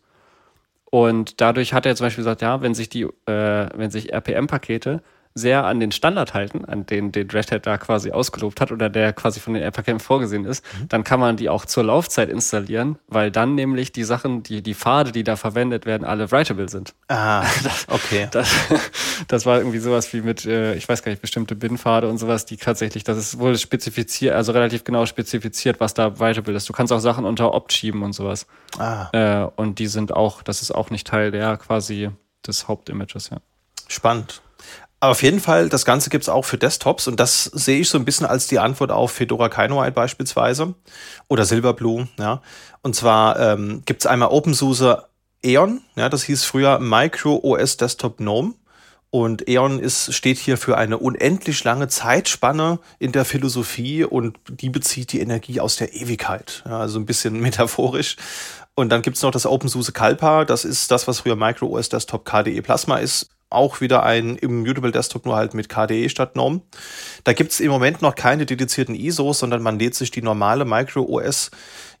Und 0.85 1.41
dadurch 1.41 1.73
hat 1.73 1.85
er 1.85 1.95
zum 1.95 2.05
Beispiel 2.05 2.23
gesagt, 2.23 2.41
ja, 2.41 2.61
wenn 2.61 2.73
sich 2.73 2.89
die, 2.89 3.03
äh, 3.03 3.69
wenn 3.75 3.91
sich 3.91 4.13
RPM-Pakete 4.13 5.01
sehr 5.35 5.65
an 5.65 5.79
den 5.79 5.91
Standard 5.91 6.33
halten, 6.33 6.65
an 6.65 6.85
den, 6.85 7.11
den 7.11 7.29
Red 7.29 7.51
Hat 7.51 7.65
da 7.65 7.77
quasi 7.77 8.11
ausgelobt 8.11 8.61
hat 8.61 8.71
oder 8.71 8.89
der 8.89 9.13
quasi 9.13 9.39
von 9.39 9.53
den 9.53 9.63
App 9.63 9.73
vorgesehen 10.01 10.45
ist, 10.45 10.63
mhm. 10.79 10.89
dann 10.89 11.03
kann 11.03 11.19
man 11.19 11.37
die 11.37 11.49
auch 11.49 11.65
zur 11.65 11.83
Laufzeit 11.83 12.29
installieren, 12.29 12.99
weil 13.07 13.31
dann 13.31 13.55
nämlich 13.55 13.91
die 13.91 14.03
Sachen, 14.03 14.43
die, 14.43 14.61
die 14.61 14.75
Pfade, 14.75 15.11
die 15.11 15.23
da 15.23 15.35
verwendet 15.35 15.85
werden, 15.85 16.05
alle 16.05 16.31
writable 16.31 16.69
sind. 16.69 16.93
Ah, 17.07 17.41
das, 17.63 17.87
okay. 17.89 18.27
Das, 18.31 18.51
das 19.27 19.45
war 19.45 19.57
irgendwie 19.57 19.79
sowas 19.79 20.13
wie 20.13 20.21
mit, 20.21 20.45
äh, 20.45 20.75
ich 20.75 20.87
weiß 20.87 21.01
gar 21.01 21.11
nicht, 21.11 21.21
bestimmte 21.21 21.55
Bin-Pfade 21.55 22.07
und 22.07 22.19
sowas, 22.19 22.45
die 22.45 22.57
tatsächlich, 22.57 23.03
das 23.03 23.17
ist 23.17 23.39
wohl 23.39 23.57
spezifiziert, 23.57 24.35
also 24.35 24.51
relativ 24.51 24.83
genau 24.83 25.05
spezifiziert, 25.05 25.79
was 25.79 25.95
da 25.95 26.19
writable 26.19 26.55
ist. 26.55 26.69
Du 26.69 26.73
kannst 26.73 26.93
auch 26.93 26.99
Sachen 26.99 27.25
unter 27.25 27.53
Opt 27.53 27.73
schieben 27.73 28.03
und 28.03 28.13
sowas. 28.13 28.45
Ah. 28.77 29.09
Äh, 29.13 29.49
und 29.55 29.79
die 29.79 29.87
sind 29.87 30.13
auch, 30.13 30.43
das 30.43 30.61
ist 30.61 30.71
auch 30.71 30.91
nicht 30.91 31.07
Teil 31.07 31.31
der 31.31 31.57
quasi 31.57 32.11
des 32.45 32.67
Hauptimages, 32.67 33.31
ja. 33.31 33.37
Spannend. 33.87 34.42
Auf 35.03 35.21
jeden 35.21 35.41
Fall, 35.41 35.67
das 35.67 35.83
Ganze 35.83 36.09
gibt 36.09 36.21
es 36.21 36.29
auch 36.29 36.45
für 36.45 36.57
Desktops 36.57 37.09
und 37.09 37.19
das 37.19 37.43
sehe 37.43 37.81
ich 37.81 37.89
so 37.89 37.97
ein 37.97 38.05
bisschen 38.05 38.25
als 38.25 38.47
die 38.47 38.59
Antwort 38.59 38.89
auf 38.89 39.11
Fedora 39.11 39.49
Kinoite 39.49 39.91
beispielsweise 39.91 40.75
oder 41.27 41.43
Silverblue. 41.43 42.07
Ja. 42.17 42.41
Und 42.83 42.95
zwar 42.95 43.37
ähm, 43.37 43.81
gibt 43.85 43.99
es 43.99 44.05
einmal 44.05 44.29
OpenSUSE 44.29 45.03
Eon, 45.43 45.81
ja, 45.97 46.07
das 46.07 46.23
hieß 46.23 46.45
früher 46.45 46.79
Micro 46.79 47.37
OS 47.43 47.75
Desktop 47.75 48.19
GNOME. 48.19 48.53
Und 49.09 49.49
Eon 49.49 49.79
ist, 49.79 50.13
steht 50.13 50.37
hier 50.37 50.57
für 50.57 50.77
eine 50.77 50.97
unendlich 50.97 51.61
lange 51.65 51.89
Zeitspanne 51.89 52.79
in 52.97 53.11
der 53.11 53.25
Philosophie 53.25 54.05
und 54.05 54.37
die 54.47 54.69
bezieht 54.69 55.11
die 55.11 55.19
Energie 55.19 55.59
aus 55.59 55.75
der 55.75 55.93
Ewigkeit. 55.93 56.63
Ja, 56.65 56.79
also 56.79 56.97
ein 56.97 57.05
bisschen 57.05 57.39
metaphorisch. 57.41 58.15
Und 58.73 58.87
dann 58.87 59.01
gibt's 59.01 59.21
noch 59.21 59.31
das 59.31 59.45
OpenSUSE 59.45 59.91
Kalpa, 59.91 60.45
das 60.45 60.63
ist 60.63 60.91
das, 60.91 61.09
was 61.09 61.19
früher 61.19 61.35
Micro 61.35 61.67
OS 61.67 61.89
Desktop 61.89 62.23
KDE 62.23 62.61
Plasma 62.61 62.99
ist 62.99 63.32
auch 63.53 63.81
wieder 63.81 64.03
ein 64.03 64.35
Immutable 64.35 64.91
Desktop, 64.91 65.25
nur 65.25 65.35
halt 65.35 65.53
mit 65.53 65.69
KDE 65.69 66.09
statt 66.09 66.33
GNOME. 66.33 66.61
Da 67.23 67.33
gibt 67.33 67.51
es 67.51 67.59
im 67.59 67.69
Moment 67.69 68.01
noch 68.01 68.15
keine 68.15 68.45
dedizierten 68.45 68.95
ISOs, 68.95 69.39
sondern 69.39 69.61
man 69.61 69.79
lädt 69.79 69.95
sich 69.95 70.11
die 70.11 70.21
normale 70.21 70.65
Micro 70.65 71.01
OS 71.01 71.51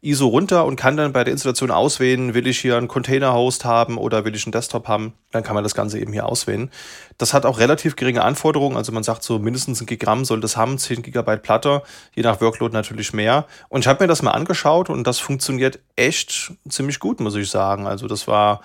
ISO 0.03 0.27
runter 0.27 0.65
und 0.65 0.75
kann 0.75 0.97
dann 0.97 1.13
bei 1.13 1.23
der 1.23 1.31
Installation 1.31 1.71
auswählen, 1.71 2.33
will 2.33 2.45
ich 2.45 2.59
hier 2.59 2.75
einen 2.75 2.89
Container-Host 2.89 3.63
haben 3.63 3.97
oder 3.97 4.25
will 4.25 4.35
ich 4.35 4.45
einen 4.45 4.51
Desktop 4.51 4.89
haben. 4.89 5.13
Dann 5.31 5.43
kann 5.43 5.55
man 5.55 5.63
das 5.63 5.75
Ganze 5.75 5.97
eben 5.97 6.11
hier 6.11 6.25
auswählen. 6.25 6.69
Das 7.17 7.33
hat 7.33 7.45
auch 7.45 7.57
relativ 7.57 7.95
geringe 7.95 8.21
Anforderungen. 8.23 8.75
Also 8.75 8.91
man 8.91 9.03
sagt 9.03 9.23
so 9.23 9.39
mindestens 9.39 9.79
ein 9.79 9.85
Gigramm 9.85 10.25
soll 10.25 10.41
das 10.41 10.57
haben, 10.57 10.77
10 10.77 11.03
Gigabyte 11.03 11.41
Platte, 11.41 11.83
je 12.15 12.23
nach 12.23 12.41
Workload 12.41 12.73
natürlich 12.73 13.13
mehr. 13.13 13.47
Und 13.69 13.81
ich 13.81 13.87
habe 13.87 14.03
mir 14.03 14.09
das 14.09 14.21
mal 14.21 14.31
angeschaut 14.31 14.89
und 14.89 15.07
das 15.07 15.19
funktioniert 15.19 15.79
echt 15.95 16.51
ziemlich 16.67 16.99
gut, 16.99 17.21
muss 17.21 17.35
ich 17.35 17.49
sagen. 17.49 17.87
Also 17.87 18.07
das 18.07 18.27
war 18.27 18.59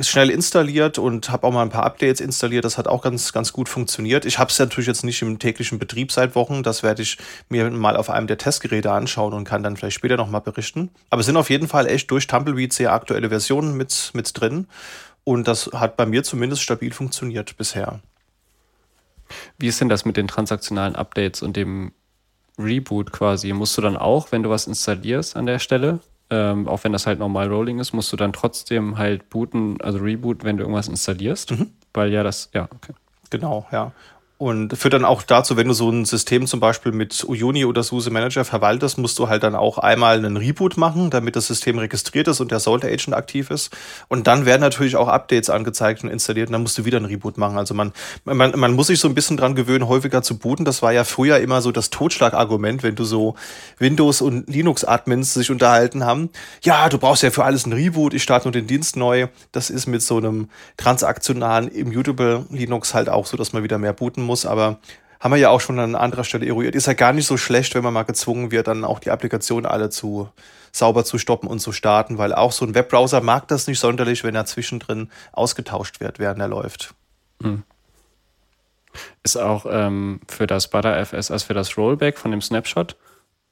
schnell 0.00 0.30
installiert 0.30 0.98
und 0.98 1.30
habe 1.30 1.46
auch 1.46 1.52
mal 1.52 1.62
ein 1.62 1.70
paar 1.70 1.84
Updates 1.84 2.20
installiert. 2.20 2.64
Das 2.64 2.78
hat 2.78 2.86
auch 2.86 3.02
ganz, 3.02 3.32
ganz 3.32 3.52
gut 3.52 3.68
funktioniert. 3.68 4.24
Ich 4.24 4.38
habe 4.38 4.50
es 4.50 4.58
natürlich 4.58 4.86
jetzt 4.86 5.02
nicht 5.02 5.20
im 5.22 5.38
täglichen 5.38 5.78
Betrieb 5.78 6.12
seit 6.12 6.36
Wochen. 6.36 6.62
Das 6.62 6.82
werde 6.82 7.02
ich 7.02 7.18
mir 7.48 7.68
mal 7.70 7.96
auf 7.96 8.08
einem 8.08 8.28
der 8.28 8.38
Testgeräte 8.38 8.92
anschauen 8.92 9.32
und 9.32 9.44
kann 9.44 9.62
dann 9.62 9.76
vielleicht 9.76 9.96
später 9.96 10.16
nochmal 10.16 10.42
berichten. 10.42 10.90
Aber 11.10 11.20
es 11.20 11.26
sind 11.26 11.36
auf 11.36 11.50
jeden 11.50 11.66
Fall 11.66 11.86
echt 11.86 12.10
durch 12.10 12.28
Tumbleweed 12.28 12.72
sehr 12.72 12.92
aktuelle 12.92 13.30
Versionen 13.30 13.76
mit, 13.76 14.12
mit 14.14 14.40
drin. 14.40 14.68
Und 15.24 15.48
das 15.48 15.70
hat 15.74 15.96
bei 15.96 16.06
mir 16.06 16.22
zumindest 16.22 16.62
stabil 16.62 16.92
funktioniert 16.92 17.56
bisher. 17.56 18.00
Wie 19.58 19.68
ist 19.68 19.80
denn 19.80 19.88
das 19.88 20.04
mit 20.04 20.16
den 20.16 20.28
transaktionalen 20.28 20.96
Updates 20.96 21.42
und 21.42 21.56
dem 21.56 21.92
Reboot 22.58 23.12
quasi? 23.12 23.52
Musst 23.52 23.76
du 23.76 23.82
dann 23.82 23.96
auch, 23.96 24.30
wenn 24.30 24.42
du 24.42 24.50
was 24.50 24.66
installierst 24.66 25.36
an 25.36 25.46
der 25.46 25.58
Stelle, 25.58 26.00
ähm, 26.30 26.68
auch 26.68 26.84
wenn 26.84 26.92
das 26.92 27.06
halt 27.06 27.18
normal 27.18 27.48
Rolling 27.48 27.78
ist, 27.78 27.92
musst 27.92 28.12
du 28.12 28.16
dann 28.16 28.32
trotzdem 28.32 28.98
halt 28.98 29.28
booten, 29.30 29.80
also 29.80 29.98
rebooten, 29.98 30.44
wenn 30.44 30.56
du 30.56 30.62
irgendwas 30.62 30.88
installierst. 30.88 31.52
Mhm. 31.52 31.70
Weil 31.92 32.12
ja 32.12 32.22
das, 32.22 32.50
ja, 32.54 32.64
okay. 32.64 32.92
Genau, 33.30 33.66
ja. 33.72 33.92
Und 34.40 34.74
führt 34.74 34.94
dann 34.94 35.04
auch 35.04 35.22
dazu, 35.22 35.58
wenn 35.58 35.68
du 35.68 35.74
so 35.74 35.90
ein 35.90 36.06
System 36.06 36.46
zum 36.46 36.60
Beispiel 36.60 36.92
mit 36.92 37.26
Uyuni 37.28 37.66
oder 37.66 37.82
SUSE 37.82 38.08
Manager 38.08 38.46
verwaltest, 38.46 38.96
musst 38.96 39.18
du 39.18 39.28
halt 39.28 39.42
dann 39.42 39.54
auch 39.54 39.76
einmal 39.76 40.16
einen 40.16 40.38
Reboot 40.38 40.78
machen, 40.78 41.10
damit 41.10 41.36
das 41.36 41.46
System 41.46 41.78
registriert 41.78 42.26
ist 42.26 42.40
und 42.40 42.50
der 42.50 42.58
Salt 42.58 42.82
Agent 42.82 43.12
aktiv 43.12 43.50
ist. 43.50 43.68
Und 44.08 44.26
dann 44.26 44.46
werden 44.46 44.62
natürlich 44.62 44.96
auch 44.96 45.08
Updates 45.08 45.50
angezeigt 45.50 46.04
und 46.04 46.08
installiert 46.08 46.48
und 46.48 46.54
dann 46.54 46.62
musst 46.62 46.78
du 46.78 46.86
wieder 46.86 46.96
einen 46.96 47.04
Reboot 47.04 47.36
machen. 47.36 47.58
Also 47.58 47.74
man, 47.74 47.92
man, 48.24 48.58
man 48.58 48.72
muss 48.72 48.86
sich 48.86 48.98
so 48.98 49.08
ein 49.08 49.14
bisschen 49.14 49.36
dran 49.36 49.54
gewöhnen, 49.54 49.86
häufiger 49.86 50.22
zu 50.22 50.38
booten. 50.38 50.64
Das 50.64 50.80
war 50.80 50.94
ja 50.94 51.04
früher 51.04 51.36
immer 51.36 51.60
so 51.60 51.70
das 51.70 51.90
Totschlagargument, 51.90 52.82
wenn 52.82 52.94
du 52.94 53.04
so 53.04 53.34
Windows 53.78 54.22
und 54.22 54.48
Linux-Admins 54.48 55.34
sich 55.34 55.50
unterhalten 55.50 56.06
haben. 56.06 56.30
Ja, 56.62 56.88
du 56.88 56.96
brauchst 56.96 57.22
ja 57.22 57.30
für 57.30 57.44
alles 57.44 57.64
einen 57.64 57.74
Reboot, 57.74 58.14
ich 58.14 58.22
starte 58.22 58.48
nur 58.48 58.52
den 58.52 58.66
Dienst 58.66 58.96
neu. 58.96 59.26
Das 59.52 59.68
ist 59.68 59.86
mit 59.86 60.00
so 60.00 60.16
einem 60.16 60.48
transaktionalen 60.78 61.68
Immutable 61.68 62.46
Linux 62.48 62.94
halt 62.94 63.10
auch 63.10 63.26
so, 63.26 63.36
dass 63.36 63.52
man 63.52 63.62
wieder 63.62 63.76
mehr 63.76 63.92
booten 63.92 64.22
muss 64.22 64.29
muss, 64.30 64.46
aber 64.46 64.78
haben 65.18 65.32
wir 65.32 65.38
ja 65.38 65.50
auch 65.50 65.60
schon 65.60 65.78
an 65.78 65.96
anderer 65.96 66.24
Stelle 66.24 66.46
eruiert. 66.46 66.74
Ist 66.74 66.86
ja 66.86 66.94
gar 66.94 67.12
nicht 67.12 67.26
so 67.26 67.36
schlecht, 67.36 67.74
wenn 67.74 67.82
man 67.82 67.92
mal 67.92 68.04
gezwungen 68.04 68.50
wird, 68.50 68.68
dann 68.68 68.84
auch 68.84 69.00
die 69.00 69.10
Applikationen 69.10 69.66
alle 69.66 69.90
zu 69.90 70.28
sauber 70.72 71.04
zu 71.04 71.18
stoppen 71.18 71.48
und 71.48 71.58
zu 71.58 71.72
starten, 71.72 72.16
weil 72.16 72.32
auch 72.32 72.52
so 72.52 72.64
ein 72.64 72.74
Webbrowser 72.74 73.20
mag 73.20 73.48
das 73.48 73.66
nicht 73.66 73.80
sonderlich, 73.80 74.22
wenn 74.22 74.36
er 74.36 74.46
zwischendrin 74.46 75.10
ausgetauscht 75.32 76.00
wird, 76.00 76.20
während 76.20 76.40
er 76.40 76.48
läuft. 76.48 76.94
Hm. 77.42 77.64
Ist 79.24 79.36
auch 79.36 79.66
ähm, 79.68 80.20
für 80.28 80.46
das 80.46 80.68
ButterFS, 80.68 81.30
also 81.30 81.46
für 81.46 81.54
das 81.54 81.76
Rollback 81.76 82.16
von 82.18 82.30
dem 82.30 82.40
Snapshot, 82.40 82.96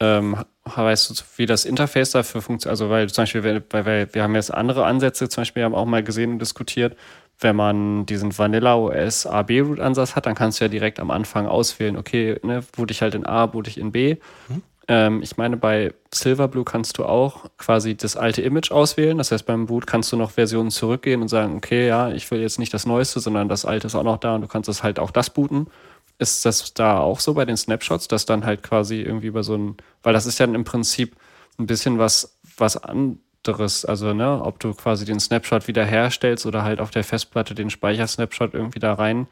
ähm, 0.00 0.36
weißt 0.64 1.10
du, 1.10 1.14
wie 1.36 1.46
das 1.46 1.64
Interface 1.64 2.12
dafür 2.12 2.42
funktioniert? 2.42 2.72
Also, 2.72 2.90
weil 2.90 3.08
zum 3.08 3.22
Beispiel, 3.22 3.44
weil, 3.44 3.84
weil 3.84 4.08
wir 4.12 4.22
haben 4.22 4.34
jetzt 4.34 4.52
andere 4.52 4.84
Ansätze, 4.84 5.28
zum 5.28 5.42
Beispiel 5.42 5.64
haben 5.64 5.74
auch 5.74 5.86
mal 5.86 6.02
gesehen 6.02 6.32
und 6.32 6.38
diskutiert, 6.38 6.96
wenn 7.40 7.56
man 7.56 8.06
diesen 8.06 8.36
Vanilla 8.36 8.74
OS 8.74 9.26
A-B-Root-Ansatz 9.26 10.16
hat, 10.16 10.26
dann 10.26 10.34
kannst 10.34 10.60
du 10.60 10.64
ja 10.64 10.68
direkt 10.68 10.98
am 10.98 11.10
Anfang 11.10 11.46
auswählen, 11.46 11.96
okay, 11.96 12.38
ne, 12.42 12.64
boot 12.76 12.90
ich 12.90 13.00
halt 13.00 13.14
in 13.14 13.26
A, 13.26 13.46
boot 13.46 13.68
ich 13.68 13.78
in 13.78 13.92
B. 13.92 14.16
Mhm. 14.48 14.62
Ähm, 14.88 15.22
ich 15.22 15.36
meine, 15.36 15.56
bei 15.56 15.92
Silverblue 16.12 16.64
kannst 16.64 16.98
du 16.98 17.04
auch 17.04 17.44
quasi 17.58 17.94
das 17.94 18.16
alte 18.16 18.42
Image 18.42 18.72
auswählen. 18.72 19.18
Das 19.18 19.30
heißt, 19.30 19.44
beim 19.44 19.66
Boot 19.66 19.86
kannst 19.86 20.10
du 20.10 20.16
noch 20.16 20.30
Versionen 20.32 20.70
zurückgehen 20.70 21.20
und 21.20 21.28
sagen, 21.28 21.56
okay, 21.56 21.86
ja, 21.86 22.10
ich 22.10 22.28
will 22.30 22.40
jetzt 22.40 22.58
nicht 22.58 22.72
das 22.72 22.86
Neueste, 22.86 23.20
sondern 23.20 23.48
das 23.48 23.66
alte 23.66 23.86
ist 23.86 23.94
auch 23.94 24.02
noch 24.02 24.16
da 24.16 24.34
und 24.34 24.40
du 24.40 24.48
kannst 24.48 24.68
es 24.68 24.82
halt 24.82 24.98
auch 24.98 25.10
das 25.10 25.30
booten. 25.30 25.68
Ist 26.18 26.44
das 26.44 26.74
da 26.74 26.98
auch 26.98 27.20
so 27.20 27.34
bei 27.34 27.44
den 27.44 27.56
Snapshots, 27.56 28.08
dass 28.08 28.26
dann 28.26 28.44
halt 28.44 28.62
quasi 28.62 29.00
irgendwie 29.00 29.28
über 29.28 29.42
so 29.42 29.56
ein, 29.56 29.76
weil 30.02 30.12
das 30.12 30.26
ist 30.26 30.38
ja 30.38 30.46
im 30.46 30.64
Prinzip 30.64 31.16
ein 31.58 31.66
bisschen 31.66 31.98
was, 31.98 32.38
was 32.56 32.76
anderes, 32.76 33.84
also 33.84 34.12
ne, 34.14 34.42
ob 34.42 34.58
du 34.60 34.74
quasi 34.74 35.04
den 35.04 35.20
Snapshot 35.20 35.68
wiederherstellst 35.68 36.46
oder 36.46 36.62
halt 36.64 36.80
auf 36.80 36.90
der 36.90 37.04
Festplatte 37.04 37.54
den 37.54 37.70
Speichersnapshot 37.70 38.54
irgendwie 38.54 38.80
da 38.80 38.94
rein 38.94 39.28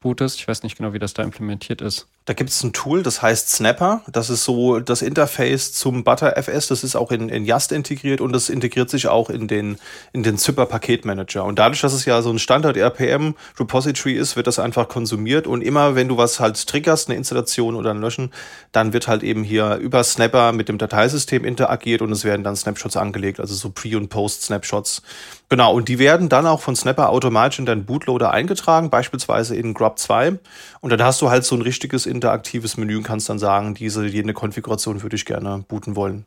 bootest. 0.00 0.38
Ich 0.38 0.48
weiß 0.48 0.62
nicht 0.62 0.76
genau, 0.76 0.92
wie 0.92 0.98
das 0.98 1.14
da 1.14 1.22
implementiert 1.22 1.80
ist. 1.80 2.08
Da 2.28 2.34
gibt 2.34 2.50
es 2.50 2.62
ein 2.62 2.74
Tool, 2.74 3.02
das 3.02 3.22
heißt 3.22 3.48
Snapper. 3.48 4.02
Das 4.06 4.28
ist 4.28 4.44
so 4.44 4.80
das 4.80 5.00
Interface 5.00 5.72
zum 5.72 6.04
ButterFS. 6.04 6.66
Das 6.68 6.84
ist 6.84 6.94
auch 6.94 7.10
in, 7.10 7.30
in 7.30 7.46
Yast 7.46 7.72
integriert 7.72 8.20
und 8.20 8.34
das 8.34 8.50
integriert 8.50 8.90
sich 8.90 9.08
auch 9.08 9.30
in 9.30 9.48
den, 9.48 9.78
in 10.12 10.24
den 10.24 10.36
Zypper 10.36 10.66
Paketmanager. 10.66 11.42
Und 11.42 11.58
dadurch, 11.58 11.80
dass 11.80 11.94
es 11.94 12.04
ja 12.04 12.20
so 12.20 12.28
ein 12.28 12.38
Standard 12.38 12.76
RPM 12.76 13.34
Repository 13.58 14.12
ist, 14.12 14.36
wird 14.36 14.46
das 14.46 14.58
einfach 14.58 14.88
konsumiert. 14.88 15.46
Und 15.46 15.62
immer, 15.62 15.94
wenn 15.94 16.06
du 16.06 16.18
was 16.18 16.38
halt 16.38 16.66
triggerst, 16.66 17.08
eine 17.08 17.16
Installation 17.16 17.74
oder 17.74 17.92
ein 17.92 18.00
Löschen, 18.02 18.30
dann 18.72 18.92
wird 18.92 19.08
halt 19.08 19.22
eben 19.22 19.42
hier 19.42 19.76
über 19.76 20.04
Snapper 20.04 20.52
mit 20.52 20.68
dem 20.68 20.76
Dateisystem 20.76 21.46
interagiert 21.46 22.02
und 22.02 22.12
es 22.12 22.24
werden 22.24 22.44
dann 22.44 22.56
Snapshots 22.56 22.98
angelegt, 22.98 23.40
also 23.40 23.54
so 23.54 23.70
Pre- 23.70 23.96
und 23.96 24.10
Post-Snapshots. 24.10 25.00
Genau, 25.48 25.72
und 25.72 25.88
die 25.88 25.98
werden 25.98 26.28
dann 26.28 26.46
auch 26.46 26.60
von 26.60 26.76
Snapper 26.76 27.08
automatisch 27.08 27.58
in 27.58 27.64
deinen 27.64 27.86
Bootloader 27.86 28.32
eingetragen, 28.32 28.90
beispielsweise 28.90 29.56
in 29.56 29.72
Grub 29.72 29.98
2. 29.98 30.38
Und 30.80 30.90
dann 30.90 31.02
hast 31.02 31.22
du 31.22 31.30
halt 31.30 31.46
so 31.46 31.56
ein 31.56 31.62
richtiges 31.62 32.04
interaktives 32.18 32.76
Menü 32.76 32.96
und 32.96 33.04
kannst 33.04 33.28
dann 33.28 33.38
sagen, 33.38 33.74
diese 33.74 34.06
jene 34.06 34.34
Konfiguration 34.34 35.02
würde 35.02 35.16
ich 35.16 35.24
gerne 35.24 35.64
booten 35.68 35.96
wollen. 35.96 36.26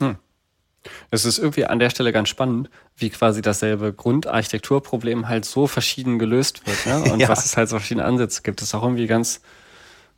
Hm. 0.00 0.16
Es 1.10 1.24
ist 1.24 1.38
irgendwie 1.38 1.64
an 1.64 1.78
der 1.78 1.90
Stelle 1.90 2.12
ganz 2.12 2.28
spannend, 2.28 2.68
wie 2.96 3.08
quasi 3.10 3.40
dasselbe 3.40 3.92
Grundarchitekturproblem 3.92 5.28
halt 5.28 5.44
so 5.46 5.66
verschieden 5.66 6.18
gelöst 6.18 6.66
wird. 6.66 6.86
Ne? 6.86 7.12
Und 7.12 7.20
ja. 7.20 7.28
was 7.28 7.44
es 7.44 7.56
halt 7.56 7.68
so 7.68 7.76
verschiedene 7.76 8.06
Ansätze 8.06 8.42
gibt, 8.42 8.60
das 8.60 8.68
ist 8.68 8.74
auch 8.74 8.82
irgendwie 8.82 9.06
ganz, 9.06 9.40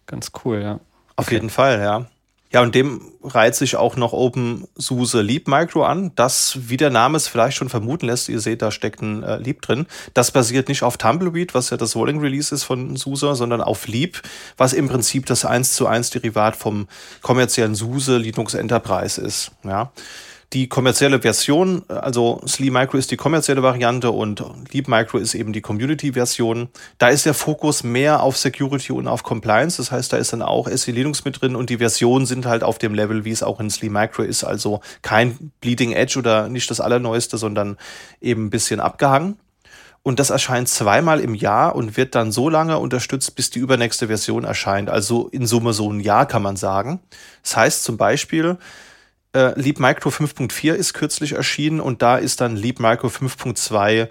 ganz 0.07 0.33
cool, 0.45 0.61
ja. 0.61 0.81
Auf 1.17 1.27
okay. 1.27 1.37
jeden 1.37 1.51
Fall, 1.51 1.81
ja. 1.81 2.07
Ja, 2.53 2.63
und 2.63 2.75
dem 2.75 3.01
reiht 3.23 3.57
sich 3.57 3.77
auch 3.77 3.97
noch 3.97 4.13
OpenSUSE 4.13 5.21
Leap 5.21 5.49
Micro 5.49 5.85
an. 5.85 6.13
Das, 6.15 6.57
wie 6.69 6.77
der 6.77 6.91
Name 6.91 7.17
es 7.17 7.27
vielleicht 7.27 7.57
schon 7.57 7.69
vermuten 7.69 8.07
lässt, 8.07 8.29
ihr 8.29 8.41
seht, 8.41 8.63
da 8.63 8.71
steckt 8.71 9.03
ein 9.03 9.25
äh, 9.25 9.39
Leap 9.39 9.63
drin. 9.63 9.87
Das 10.15 10.31
basiert 10.31 10.69
nicht 10.69 10.85
auf 10.85 10.97
Tumbleweed, 10.97 11.55
was 11.55 11.71
ja 11.71 11.77
das 11.77 11.97
Rolling 11.97 12.21
Release 12.21 12.55
ist 12.55 12.63
von 12.63 12.97
SUSE, 12.97 13.35
sondern 13.35 13.61
auf 13.61 13.89
Leap, 13.89 14.23
was 14.57 14.73
im 14.75 14.89
Prinzip 14.89 15.27
das 15.27 15.45
1 15.45 15.75
zu 15.75 15.89
1 15.89 16.11
Derivat 16.11 16.55
vom 16.57 16.87
kommerziellen 17.21 17.75
SUSE 17.75 18.17
Linux 18.19 18.55
Enterprise 18.55 19.21
ist. 19.21 19.51
Ja. 19.65 19.91
Die 20.53 20.69
kommerzielle 20.69 21.21
Version, 21.21 21.83
also 21.89 22.41
Slee 22.47 22.71
Micro 22.71 22.97
ist 22.97 23.11
die 23.11 23.17
kommerzielle 23.17 23.65
Variante 23.65 24.13
und 24.13 24.45
Leap 24.73 24.87
Micro 24.87 25.19
ist 25.19 25.35
eben 25.35 25.53
die 25.53 25.61
Community-Version. 25.61 26.69
Da 26.99 27.09
ist 27.09 27.27
der 27.27 27.35
Fokus 27.35 27.83
mehr 27.83 28.23
auf 28.23 28.37
Security 28.37 28.93
und 28.93 29.09
auf 29.09 29.25
Compliance. 29.25 29.79
Das 29.79 29.91
heißt, 29.91 30.13
da 30.13 30.19
ist 30.19 30.33
dann 30.33 30.43
auch 30.43 30.69
SE 30.69 30.93
Linux 30.93 31.25
mit 31.25 31.41
drin 31.41 31.57
und 31.57 31.69
die 31.69 31.79
Versionen 31.79 32.27
sind 32.27 32.47
halt 32.47 32.63
auf 32.63 32.79
dem 32.79 32.95
Level, 32.95 33.25
wie 33.25 33.33
es 33.33 33.43
auch 33.43 33.59
in 33.59 33.71
Slee 33.71 33.89
Micro 33.89 34.23
ist. 34.23 34.45
Also 34.45 34.81
kein 35.03 35.53
Bleeding 35.61 35.93
Edge 35.93 36.17
oder 36.17 36.49
nicht 36.49 36.71
das 36.71 36.81
Allerneueste, 36.81 37.39
sondern 37.39 37.77
eben 38.21 38.47
ein 38.47 38.51
bisschen 38.51 38.79
abgehangen. 38.79 39.39
Und 40.05 40.21
das 40.21 40.31
erscheint 40.31 40.69
zweimal 40.69 41.19
im 41.19 41.35
Jahr 41.35 41.75
und 41.75 41.97
wird 41.97 42.15
dann 42.15 42.31
so 42.31 42.49
lange 42.49 42.79
unterstützt, 42.79 43.35
bis 43.35 43.51
die 43.51 43.59
übernächste 43.59 44.07
Version 44.07 44.45
erscheint. 44.45 44.89
Also 44.89 45.27
in 45.27 45.49
Summe 45.49 45.73
so 45.73 45.93
ein 45.93 45.99
Jahr 45.99 46.27
kann 46.27 46.43
man 46.43 46.55
sagen. 46.55 47.01
Das 47.43 47.57
heißt 47.57 47.83
zum 47.83 47.97
Beispiel, 47.97 48.59
äh, 49.37 49.61
Leap 49.61 49.79
Micro 49.79 50.09
5.4 50.09 50.73
ist 50.73 50.95
kürzlich 50.95 51.33
erschienen 51.33 51.81
und 51.81 52.01
da 52.01 52.17
ist 52.17 52.41
dann 52.41 52.57
Leap 52.57 52.81
Micro 52.81 53.09
5.2 53.09 54.09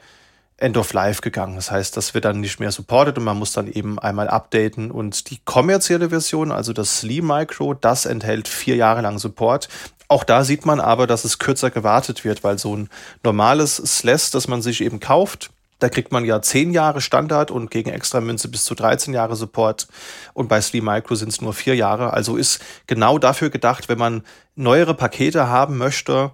End 0.58 0.78
of 0.78 0.94
Life 0.94 1.22
gegangen. 1.22 1.56
Das 1.56 1.70
heißt, 1.70 1.98
das 1.98 2.14
wird 2.14 2.24
dann 2.24 2.40
nicht 2.40 2.60
mehr 2.62 2.72
supported 2.72 3.18
und 3.18 3.26
man 3.26 3.38
muss 3.38 3.52
dann 3.52 3.68
eben 3.70 4.00
einmal 4.00 4.30
updaten. 4.30 4.90
Und 4.90 5.30
die 5.30 5.40
kommerzielle 5.44 6.10
Version, 6.10 6.52
also 6.52 6.72
das 6.72 7.00
Slee 7.00 7.22
Micro, 7.22 7.74
das 7.74 8.06
enthält 8.06 8.48
vier 8.48 8.76
Jahre 8.78 9.02
lang 9.02 9.18
Support. 9.18 9.68
Auch 10.08 10.24
da 10.24 10.44
sieht 10.44 10.66
man 10.66 10.80
aber, 10.80 11.08
dass 11.08 11.26
es 11.26 11.40
kürzer 11.40 11.72
gewartet 11.72 12.24
wird, 12.24 12.44
weil 12.44 12.58
so 12.58 12.78
ein 12.78 12.90
normales 13.24 13.78
SLES, 13.78 14.32
das 14.32 14.48
man 14.48 14.62
sich 14.62 14.82
eben 14.82 15.00
kauft, 15.00 15.50
da 15.80 15.90
kriegt 15.90 16.12
man 16.12 16.26
ja 16.26 16.42
10 16.42 16.72
Jahre 16.72 17.02
Standard 17.02 17.52
und 17.52 17.70
gegen 17.70 17.90
extra 17.90 18.22
Münze 18.22 18.48
bis 18.48 18.66
zu 18.66 18.76
13 18.76 19.14
Jahre 19.14 19.36
Support. 19.36 19.88
Und 20.34 20.48
bei 20.48 20.62
Slee 20.62 20.82
Micro 20.82 21.16
sind 21.16 21.30
es 21.30 21.42
nur 21.42 21.54
4 21.54 21.76
Jahre. 21.76 22.14
Also 22.14 22.38
ist 22.38 22.62
genau 22.88 23.18
dafür 23.18 23.50
gedacht, 23.50 23.90
wenn 23.90 23.98
man 23.98 24.24
neuere 24.56 24.94
Pakete 24.94 25.48
haben 25.48 25.78
möchte 25.78 26.32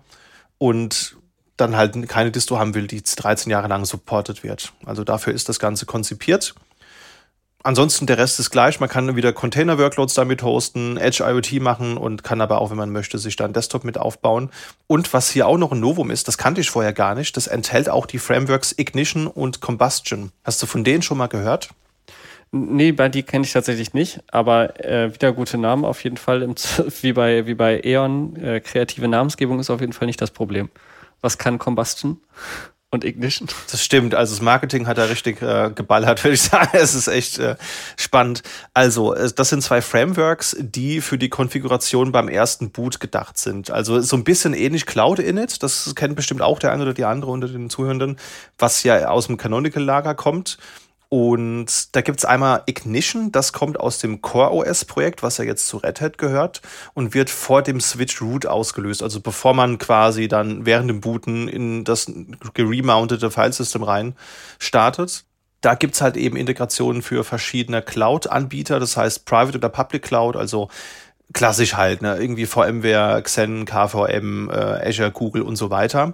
und 0.57 1.17
dann 1.57 1.75
halt 1.75 2.07
keine 2.07 2.31
Disto 2.31 2.57
haben 2.57 2.73
will, 2.73 2.87
die 2.87 3.03
13 3.03 3.51
Jahre 3.51 3.67
lang 3.67 3.85
supportet 3.85 4.43
wird. 4.43 4.73
Also 4.85 5.03
dafür 5.03 5.33
ist 5.33 5.49
das 5.49 5.59
Ganze 5.59 5.85
konzipiert. 5.85 6.55
Ansonsten 7.63 8.07
der 8.07 8.17
Rest 8.17 8.39
ist 8.39 8.49
gleich. 8.49 8.79
Man 8.79 8.89
kann 8.89 9.15
wieder 9.15 9.33
Container-Workloads 9.33 10.13
damit 10.13 10.41
hosten, 10.43 10.97
Edge 10.97 11.23
IoT 11.23 11.61
machen 11.61 11.97
und 11.97 12.23
kann 12.23 12.41
aber 12.41 12.59
auch, 12.59 12.71
wenn 12.71 12.77
man 12.77 12.91
möchte, 12.91 13.17
sich 13.19 13.35
da 13.35 13.45
einen 13.45 13.53
Desktop 13.53 13.83
mit 13.83 13.97
aufbauen. 13.97 14.49
Und 14.87 15.13
was 15.13 15.29
hier 15.29 15.47
auch 15.47 15.57
noch 15.57 15.71
ein 15.71 15.79
Novum 15.79 16.09
ist, 16.09 16.27
das 16.27 16.37
kannte 16.37 16.61
ich 16.61 16.69
vorher 16.69 16.93
gar 16.93 17.15
nicht, 17.15 17.37
das 17.37 17.47
enthält 17.47 17.89
auch 17.89 18.05
die 18.05 18.19
Frameworks 18.19 18.73
Ignition 18.77 19.27
und 19.27 19.61
Combustion. 19.61 20.31
Hast 20.43 20.61
du 20.61 20.65
von 20.65 20.83
denen 20.83 21.01
schon 21.01 21.17
mal 21.17 21.27
gehört? 21.27 21.69
Nee, 22.53 22.91
bei 22.91 23.07
die 23.07 23.23
kenne 23.23 23.45
ich 23.45 23.53
tatsächlich 23.53 23.93
nicht, 23.93 24.19
aber 24.29 24.83
äh, 24.83 25.13
wieder 25.13 25.31
gute 25.31 25.57
Namen 25.57 25.85
auf 25.85 26.03
jeden 26.03 26.17
Fall. 26.17 26.41
Im, 26.41 26.55
wie, 27.01 27.13
bei, 27.13 27.45
wie 27.47 27.53
bei 27.53 27.79
E.ON, 27.81 28.35
äh, 28.35 28.59
kreative 28.59 29.07
Namensgebung 29.07 29.59
ist 29.59 29.69
auf 29.69 29.79
jeden 29.79 29.93
Fall 29.93 30.07
nicht 30.07 30.21
das 30.21 30.31
Problem. 30.31 30.69
Was 31.21 31.37
kann 31.37 31.59
Combustion? 31.59 32.19
Und 32.91 33.05
Ignition. 33.05 33.47
Das 33.71 33.83
stimmt. 33.83 34.13
Also 34.13 34.35
das 34.35 34.41
Marketing 34.41 34.85
hat 34.85 34.97
da 34.97 35.05
richtig 35.05 35.41
äh, 35.41 35.71
geballert, 35.73 36.23
würde 36.23 36.35
ich 36.35 36.41
sagen. 36.41 36.69
Es 36.81 36.93
ist 36.93 37.07
echt 37.07 37.39
äh, 37.39 37.55
spannend. 37.97 38.43
Also, 38.73 39.13
äh, 39.13 39.31
das 39.33 39.49
sind 39.49 39.63
zwei 39.63 39.81
Frameworks, 39.81 40.57
die 40.59 40.99
für 40.99 41.17
die 41.17 41.29
Konfiguration 41.29 42.11
beim 42.11 42.27
ersten 42.27 42.71
Boot 42.71 42.99
gedacht 42.99 43.37
sind. 43.37 43.71
Also 43.71 44.01
so 44.01 44.17
ein 44.17 44.25
bisschen 44.25 44.53
ähnlich 44.53 44.85
Cloud 44.85 45.19
Init. 45.19 45.63
Das 45.63 45.95
kennt 45.95 46.15
bestimmt 46.15 46.41
auch 46.41 46.59
der 46.59 46.73
eine 46.73 46.83
oder 46.83 46.93
die 46.93 47.05
andere 47.05 47.31
unter 47.31 47.47
den 47.47 47.69
Zuhörenden, 47.69 48.17
was 48.57 48.83
ja 48.83 49.07
aus 49.07 49.27
dem 49.27 49.37
Canonical-Lager 49.37 50.13
kommt. 50.13 50.57
Und 51.13 51.93
da 51.93 51.99
gibt's 51.99 52.23
einmal 52.23 52.63
Ignition, 52.67 53.33
das 53.33 53.51
kommt 53.51 53.77
aus 53.77 53.97
dem 53.97 54.21
Core 54.21 54.53
OS 54.53 54.85
Projekt, 54.85 55.23
was 55.23 55.39
ja 55.39 55.43
jetzt 55.43 55.67
zu 55.67 55.75
Red 55.75 55.99
Hat 55.99 56.17
gehört 56.17 56.61
und 56.93 57.13
wird 57.13 57.29
vor 57.29 57.61
dem 57.61 57.81
Switch 57.81 58.21
Root 58.21 58.45
ausgelöst. 58.45 59.03
Also 59.03 59.19
bevor 59.19 59.53
man 59.53 59.77
quasi 59.77 60.29
dann 60.29 60.65
während 60.65 60.89
dem 60.89 61.01
Booten 61.01 61.49
in 61.49 61.83
das 61.83 62.09
geremountete 62.53 63.29
Filesystem 63.29 63.83
rein 63.83 64.15
startet. 64.57 65.25
Da 65.59 65.75
gibt's 65.75 65.99
halt 65.99 66.15
eben 66.15 66.37
Integrationen 66.37 67.01
für 67.01 67.25
verschiedene 67.25 67.81
Cloud-Anbieter, 67.81 68.79
das 68.79 68.95
heißt 68.95 69.25
Private 69.25 69.57
oder 69.57 69.67
Public 69.67 70.03
Cloud, 70.03 70.37
also 70.37 70.69
klassisch 71.33 71.75
halt, 71.75 72.01
ne? 72.01 72.15
irgendwie 72.19 72.45
VMware, 72.45 73.21
Xen, 73.21 73.65
KVM, 73.65 74.49
äh, 74.49 74.87
Azure, 74.87 75.11
Google 75.11 75.41
und 75.41 75.57
so 75.57 75.69
weiter. 75.69 76.13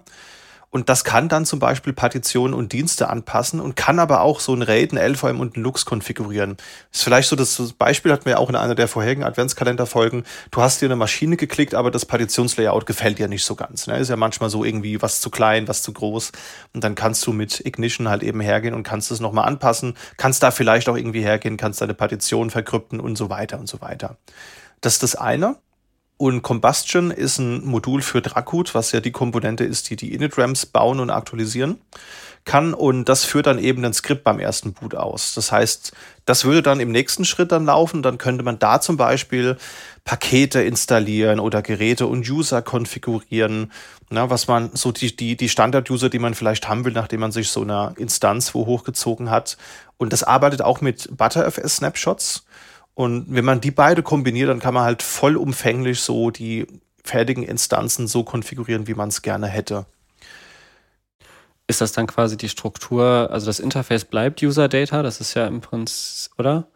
Und 0.78 0.90
das 0.90 1.04
kann 1.04 1.28
dann 1.28 1.44
zum 1.44 1.58
Beispiel 1.58 1.92
Partitionen 1.92 2.54
und 2.54 2.72
Dienste 2.72 3.10
anpassen 3.10 3.60
und 3.60 3.76
kann 3.76 3.98
aber 3.98 4.22
auch 4.22 4.40
so 4.40 4.54
ein 4.54 4.62
RAID, 4.62 4.94
ein 4.94 5.14
LVM 5.14 5.40
und 5.40 5.58
ein 5.58 5.64
Lux 5.64 5.86
konfigurieren. 5.86 6.56
Ist 6.94 7.04
vielleicht 7.04 7.30
so 7.30 7.36
das 7.36 7.74
Beispiel, 7.80 8.12
hatten 8.12 8.26
wir 8.26 8.38
auch 8.38 8.48
in 8.48 8.56
einer 8.56 8.76
der 8.76 8.88
vorherigen 8.88 9.24
Adventskalenderfolgen. 9.24 10.24
Du 10.52 10.62
hast 10.62 10.80
dir 10.80 10.86
eine 10.86 10.96
Maschine 10.96 11.36
geklickt, 11.36 11.74
aber 11.74 11.90
das 11.90 12.06
Partitionslayout 12.06 12.86
gefällt 12.86 13.18
dir 13.18 13.28
nicht 13.28 13.44
so 13.44 13.56
ganz. 13.56 13.88
Ne? 13.88 13.98
Ist 13.98 14.10
ja 14.10 14.18
manchmal 14.18 14.52
so 14.52 14.64
irgendwie 14.64 15.02
was 15.02 15.20
zu 15.20 15.32
klein, 15.32 15.68
was 15.68 15.82
zu 15.82 15.94
groß. 15.94 16.32
Und 16.76 16.84
dann 16.84 16.94
kannst 16.94 17.26
du 17.26 17.34
mit 17.34 17.66
Ignition 17.66 18.08
halt 18.08 18.22
eben 18.22 18.40
hergehen 18.40 18.76
und 18.76 18.84
kannst 18.84 19.10
es 19.10 19.20
nochmal 19.20 19.48
anpassen. 19.48 19.96
Kannst 20.18 20.44
da 20.44 20.52
vielleicht 20.52 20.90
auch 20.90 20.96
irgendwie 20.96 21.24
hergehen, 21.24 21.58
kannst 21.58 21.82
deine 21.82 21.96
Partition 21.96 22.52
verkrypten 22.52 23.00
und 23.00 23.18
so 23.18 23.32
weiter 23.32 23.58
und 23.58 23.68
so 23.68 23.82
weiter. 23.82 24.18
Das 24.82 24.94
ist 24.94 25.02
das 25.02 25.16
eine. 25.16 25.56
Und 26.18 26.42
Combustion 26.42 27.12
ist 27.12 27.38
ein 27.38 27.64
Modul 27.64 28.02
für 28.02 28.22
Dracud, 28.22 28.74
was 28.74 28.92
ja 28.92 29.02
die 29.02 29.12
Komponente 29.12 29.64
ist, 29.64 29.90
die 29.92 29.96
die 29.96 30.14
Init-RAMs 30.14 30.66
bauen 30.66 31.00
und 31.00 31.12
aktualisieren 31.12 31.80
kann. 32.44 32.74
Und 32.74 33.06
das 33.06 33.24
führt 33.24 33.46
dann 33.46 33.60
eben 33.60 33.86
ein 33.86 33.94
Skript 33.94 34.24
beim 34.24 34.40
ersten 34.40 34.74
Boot 34.74 34.96
aus. 34.96 35.36
Das 35.36 35.52
heißt, 35.52 35.92
das 36.26 36.44
würde 36.44 36.64
dann 36.64 36.80
im 36.80 36.92
nächsten 36.92 37.24
Schritt 37.24 37.52
dann 37.52 37.66
laufen. 37.66 38.02
Dann 38.02 38.18
könnte 38.18 38.44
man 38.44 38.58
da 38.58 38.82
zum 38.82 38.98
Beispiel 38.98 39.58
Pakete 40.06 40.64
installieren 40.64 41.40
oder 41.40 41.62
Geräte 41.62 42.08
und 42.08 42.28
User 42.28 42.64
konfigurieren. 42.64 43.72
Na, 44.10 44.32
was 44.32 44.48
man 44.48 44.72
so 44.74 44.92
die, 44.92 45.16
die, 45.16 45.38
die 45.38 45.50
Standard-User, 45.50 46.10
die 46.10 46.20
man 46.20 46.34
vielleicht 46.34 46.68
haben 46.68 46.84
will, 46.84 46.94
nachdem 46.94 47.20
man 47.20 47.32
sich 47.32 47.50
so 47.50 47.62
eine 47.62 47.94
Instanz 47.98 48.56
wo 48.56 48.66
hochgezogen 48.66 49.30
hat. 49.30 49.58
Und 49.98 50.14
das 50.14 50.24
arbeitet 50.24 50.64
auch 50.64 50.82
mit 50.82 51.16
ButterFS-Snapshots. 51.16 52.47
Und 52.98 53.28
wenn 53.30 53.46
man 53.46 53.62
die 53.62 53.70
beide 53.70 54.02
kombiniert, 54.02 54.50
dann 54.50 54.58
kann 54.58 54.74
man 54.74 54.84
halt 54.84 55.04
vollumfänglich 55.04 56.00
so 56.00 56.32
die 56.32 56.66
fertigen 57.04 57.44
Instanzen 57.44 58.08
so 58.08 58.24
konfigurieren, 58.24 58.88
wie 58.88 58.96
man 58.96 59.10
es 59.10 59.22
gerne 59.22 59.46
hätte. 59.46 59.86
Ist 61.68 61.80
das 61.80 61.92
dann 61.92 62.08
quasi 62.08 62.38
die 62.38 62.50
Struktur, 62.50 63.30
also 63.30 63.46
das 63.46 63.60
Interface 63.60 64.04
bleibt 64.04 64.42
User 64.42 64.68
Data, 64.68 65.04
das 65.04 65.22
ist 65.22 65.36
ja 65.36 65.46
im 65.46 65.62
Prinzip, 65.62 66.32
oder? 66.40 66.70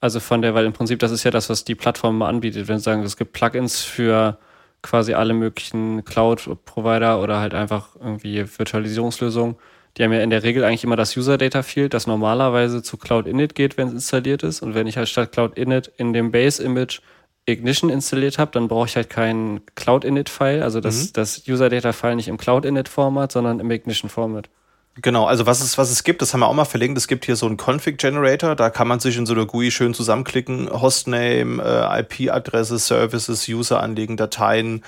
Also 0.00 0.20
von 0.20 0.42
der, 0.42 0.54
weil 0.54 0.66
im 0.66 0.74
Prinzip 0.74 0.98
das 0.98 1.12
ist 1.12 1.24
ja 1.24 1.30
das, 1.30 1.48
was 1.48 1.64
die 1.64 1.74
Plattform 1.74 2.18
mal 2.18 2.28
anbietet. 2.28 2.68
Wenn 2.68 2.76
sie 2.76 2.84
sagen, 2.84 3.02
es 3.02 3.16
gibt 3.16 3.32
Plugins 3.32 3.80
für 3.80 4.36
quasi 4.82 5.14
alle 5.14 5.32
möglichen 5.32 6.04
Cloud-Provider 6.04 7.22
oder 7.22 7.40
halt 7.40 7.54
einfach 7.54 7.96
irgendwie 7.98 8.44
Virtualisierungslösungen, 8.58 9.56
Die 9.96 10.02
haben 10.02 10.12
ja 10.12 10.20
in 10.20 10.30
der 10.30 10.42
Regel 10.42 10.64
eigentlich 10.64 10.84
immer 10.84 10.96
das 10.96 11.16
User 11.16 11.38
Data 11.38 11.62
Field, 11.62 11.94
das 11.94 12.06
normalerweise 12.06 12.82
zu 12.82 12.96
Cloud 12.96 13.26
Init 13.26 13.54
geht, 13.54 13.76
wenn 13.76 13.88
es 13.88 13.94
installiert 13.94 14.42
ist. 14.42 14.60
Und 14.60 14.74
wenn 14.74 14.86
ich 14.86 14.96
halt 14.96 15.08
statt 15.08 15.32
Cloud 15.32 15.56
Init 15.56 15.92
in 15.96 16.12
dem 16.12 16.32
Base 16.32 16.62
Image 16.62 17.00
Ignition 17.46 17.90
installiert 17.90 18.38
habe, 18.38 18.50
dann 18.52 18.68
brauche 18.68 18.86
ich 18.86 18.96
halt 18.96 19.10
keinen 19.10 19.60
Cloud 19.74 20.04
Init 20.04 20.28
File, 20.30 20.62
also 20.62 20.80
das, 20.80 21.08
mhm. 21.08 21.12
das 21.12 21.42
User 21.46 21.68
Data 21.68 21.92
File 21.92 22.16
nicht 22.16 22.28
im 22.28 22.38
Cloud 22.38 22.64
Init 22.64 22.88
Format, 22.88 23.32
sondern 23.32 23.60
im 23.60 23.70
Ignition 23.70 24.08
Format. 24.08 24.48
Genau, 25.02 25.26
also 25.26 25.44
was 25.44 25.60
es, 25.60 25.76
was 25.76 25.90
es 25.90 26.04
gibt, 26.04 26.22
das 26.22 26.32
haben 26.32 26.40
wir 26.40 26.46
auch 26.46 26.54
mal 26.54 26.64
verlinkt. 26.64 26.96
Es 26.96 27.08
gibt 27.08 27.24
hier 27.24 27.34
so 27.34 27.46
einen 27.46 27.56
Config-Generator, 27.56 28.54
da 28.54 28.70
kann 28.70 28.86
man 28.86 29.00
sich 29.00 29.16
in 29.16 29.26
so 29.26 29.34
einer 29.34 29.44
GUI 29.44 29.72
schön 29.72 29.92
zusammenklicken, 29.92 30.70
Hostname, 30.70 31.60
äh, 31.62 32.00
IP-Adresse, 32.00 32.78
Services, 32.78 33.48
User 33.48 33.82
anlegen, 33.82 34.16
Dateien, 34.16 34.84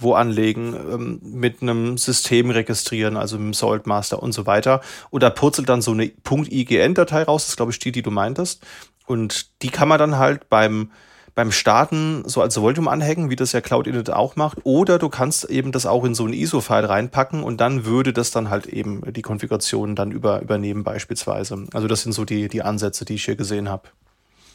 wo 0.00 0.14
anlegen, 0.14 0.74
ähm, 0.74 1.20
mit 1.22 1.62
einem 1.62 1.98
System 1.98 2.50
registrieren, 2.50 3.16
also 3.16 3.36
mit 3.36 3.46
dem 3.46 3.54
Saltmaster 3.54 4.22
und 4.22 4.32
so 4.32 4.46
weiter. 4.46 4.80
Und 5.10 5.22
da 5.22 5.30
purzelt 5.30 5.68
dann 5.68 5.82
so 5.82 5.92
eine 5.92 6.10
.ign-Datei 6.24 7.22
raus, 7.22 7.46
das 7.46 7.56
glaube 7.56 7.72
ich 7.72 7.78
die, 7.78 7.92
die 7.92 8.02
du 8.02 8.10
meintest. 8.10 8.62
Und 9.06 9.62
die 9.62 9.70
kann 9.70 9.88
man 9.88 9.98
dann 9.98 10.18
halt 10.18 10.48
beim 10.48 10.90
beim 11.34 11.52
Starten 11.52 12.24
so 12.26 12.42
als 12.42 12.60
Volume 12.60 12.90
anhängen, 12.90 13.30
wie 13.30 13.36
das 13.36 13.52
ja 13.52 13.60
Cloud 13.60 13.86
Init 13.86 14.10
auch 14.10 14.36
macht. 14.36 14.58
Oder 14.64 14.98
du 14.98 15.08
kannst 15.08 15.44
eben 15.44 15.72
das 15.72 15.86
auch 15.86 16.04
in 16.04 16.14
so 16.14 16.26
ein 16.26 16.32
ISO-File 16.32 16.84
reinpacken 16.84 17.42
und 17.42 17.60
dann 17.60 17.84
würde 17.84 18.12
das 18.12 18.30
dann 18.30 18.50
halt 18.50 18.66
eben 18.66 19.00
die 19.12 19.22
Konfiguration 19.22 19.96
dann 19.96 20.10
über, 20.10 20.42
übernehmen 20.42 20.84
beispielsweise. 20.84 21.66
Also 21.72 21.88
das 21.88 22.02
sind 22.02 22.12
so 22.12 22.24
die, 22.24 22.48
die 22.48 22.62
Ansätze, 22.62 23.04
die 23.04 23.14
ich 23.14 23.24
hier 23.24 23.36
gesehen 23.36 23.68
habe. 23.68 23.88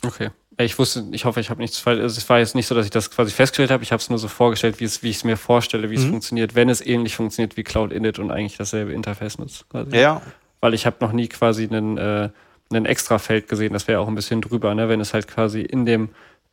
Okay. 0.06 0.30
Ich 0.58 0.80
wusste, 0.80 1.04
ich 1.12 1.26
hoffe, 1.26 1.42
ich 1.42 1.50
habe 1.50 1.62
nichts 1.62 1.80
falsch. 1.80 2.00
Also 2.00 2.18
es 2.18 2.30
war 2.30 2.40
jetzt 2.40 2.56
nicht 2.56 2.68
so, 2.68 2.76
dass 2.76 2.86
ich 2.86 2.92
das 2.92 3.12
quasi 3.12 3.32
festgestellt 3.32 3.72
habe. 3.72 3.84
Ich 3.84 3.92
habe 3.92 4.00
es 4.00 4.10
nur 4.10 4.20
so 4.20 4.28
vorgestellt, 4.28 4.80
wie, 4.80 4.86
es, 4.86 5.04
wie 5.04 5.10
ich 5.10 5.18
es 5.18 5.24
mir 5.24 5.36
vorstelle, 5.36 5.90
wie 5.90 5.98
mhm. 5.98 6.04
es 6.04 6.10
funktioniert, 6.10 6.56
wenn 6.56 6.70
es 6.70 6.86
ähnlich 6.86 7.16
funktioniert 7.16 7.58
wie 7.58 7.64
Cloud 7.64 7.92
Init 7.92 8.20
und 8.20 8.32
eigentlich 8.32 8.58
dasselbe 8.58 8.94
Interface 8.94 9.38
nutzt. 9.38 9.68
Quasi. 9.70 9.96
Ja. 9.98 10.22
Weil 10.62 10.74
ich 10.74 10.86
habe 10.86 10.98
noch 11.02 11.12
nie 11.12 11.28
quasi 11.28 11.68
einen, 11.68 11.98
äh, 11.98 12.30
einen 12.72 12.86
extra 12.86 13.20
Feld 13.20 13.50
gesehen. 13.50 13.74
Das 13.74 13.88
wäre 13.88 14.00
auch 14.00 14.08
ein 14.08 14.16
bisschen 14.16 14.42
drüber, 14.42 14.74
ne? 14.76 14.88
wenn 14.88 15.02
es 15.02 15.14
halt 15.14 15.28
quasi 15.28 15.62
in 15.62 15.86
dem 15.86 16.10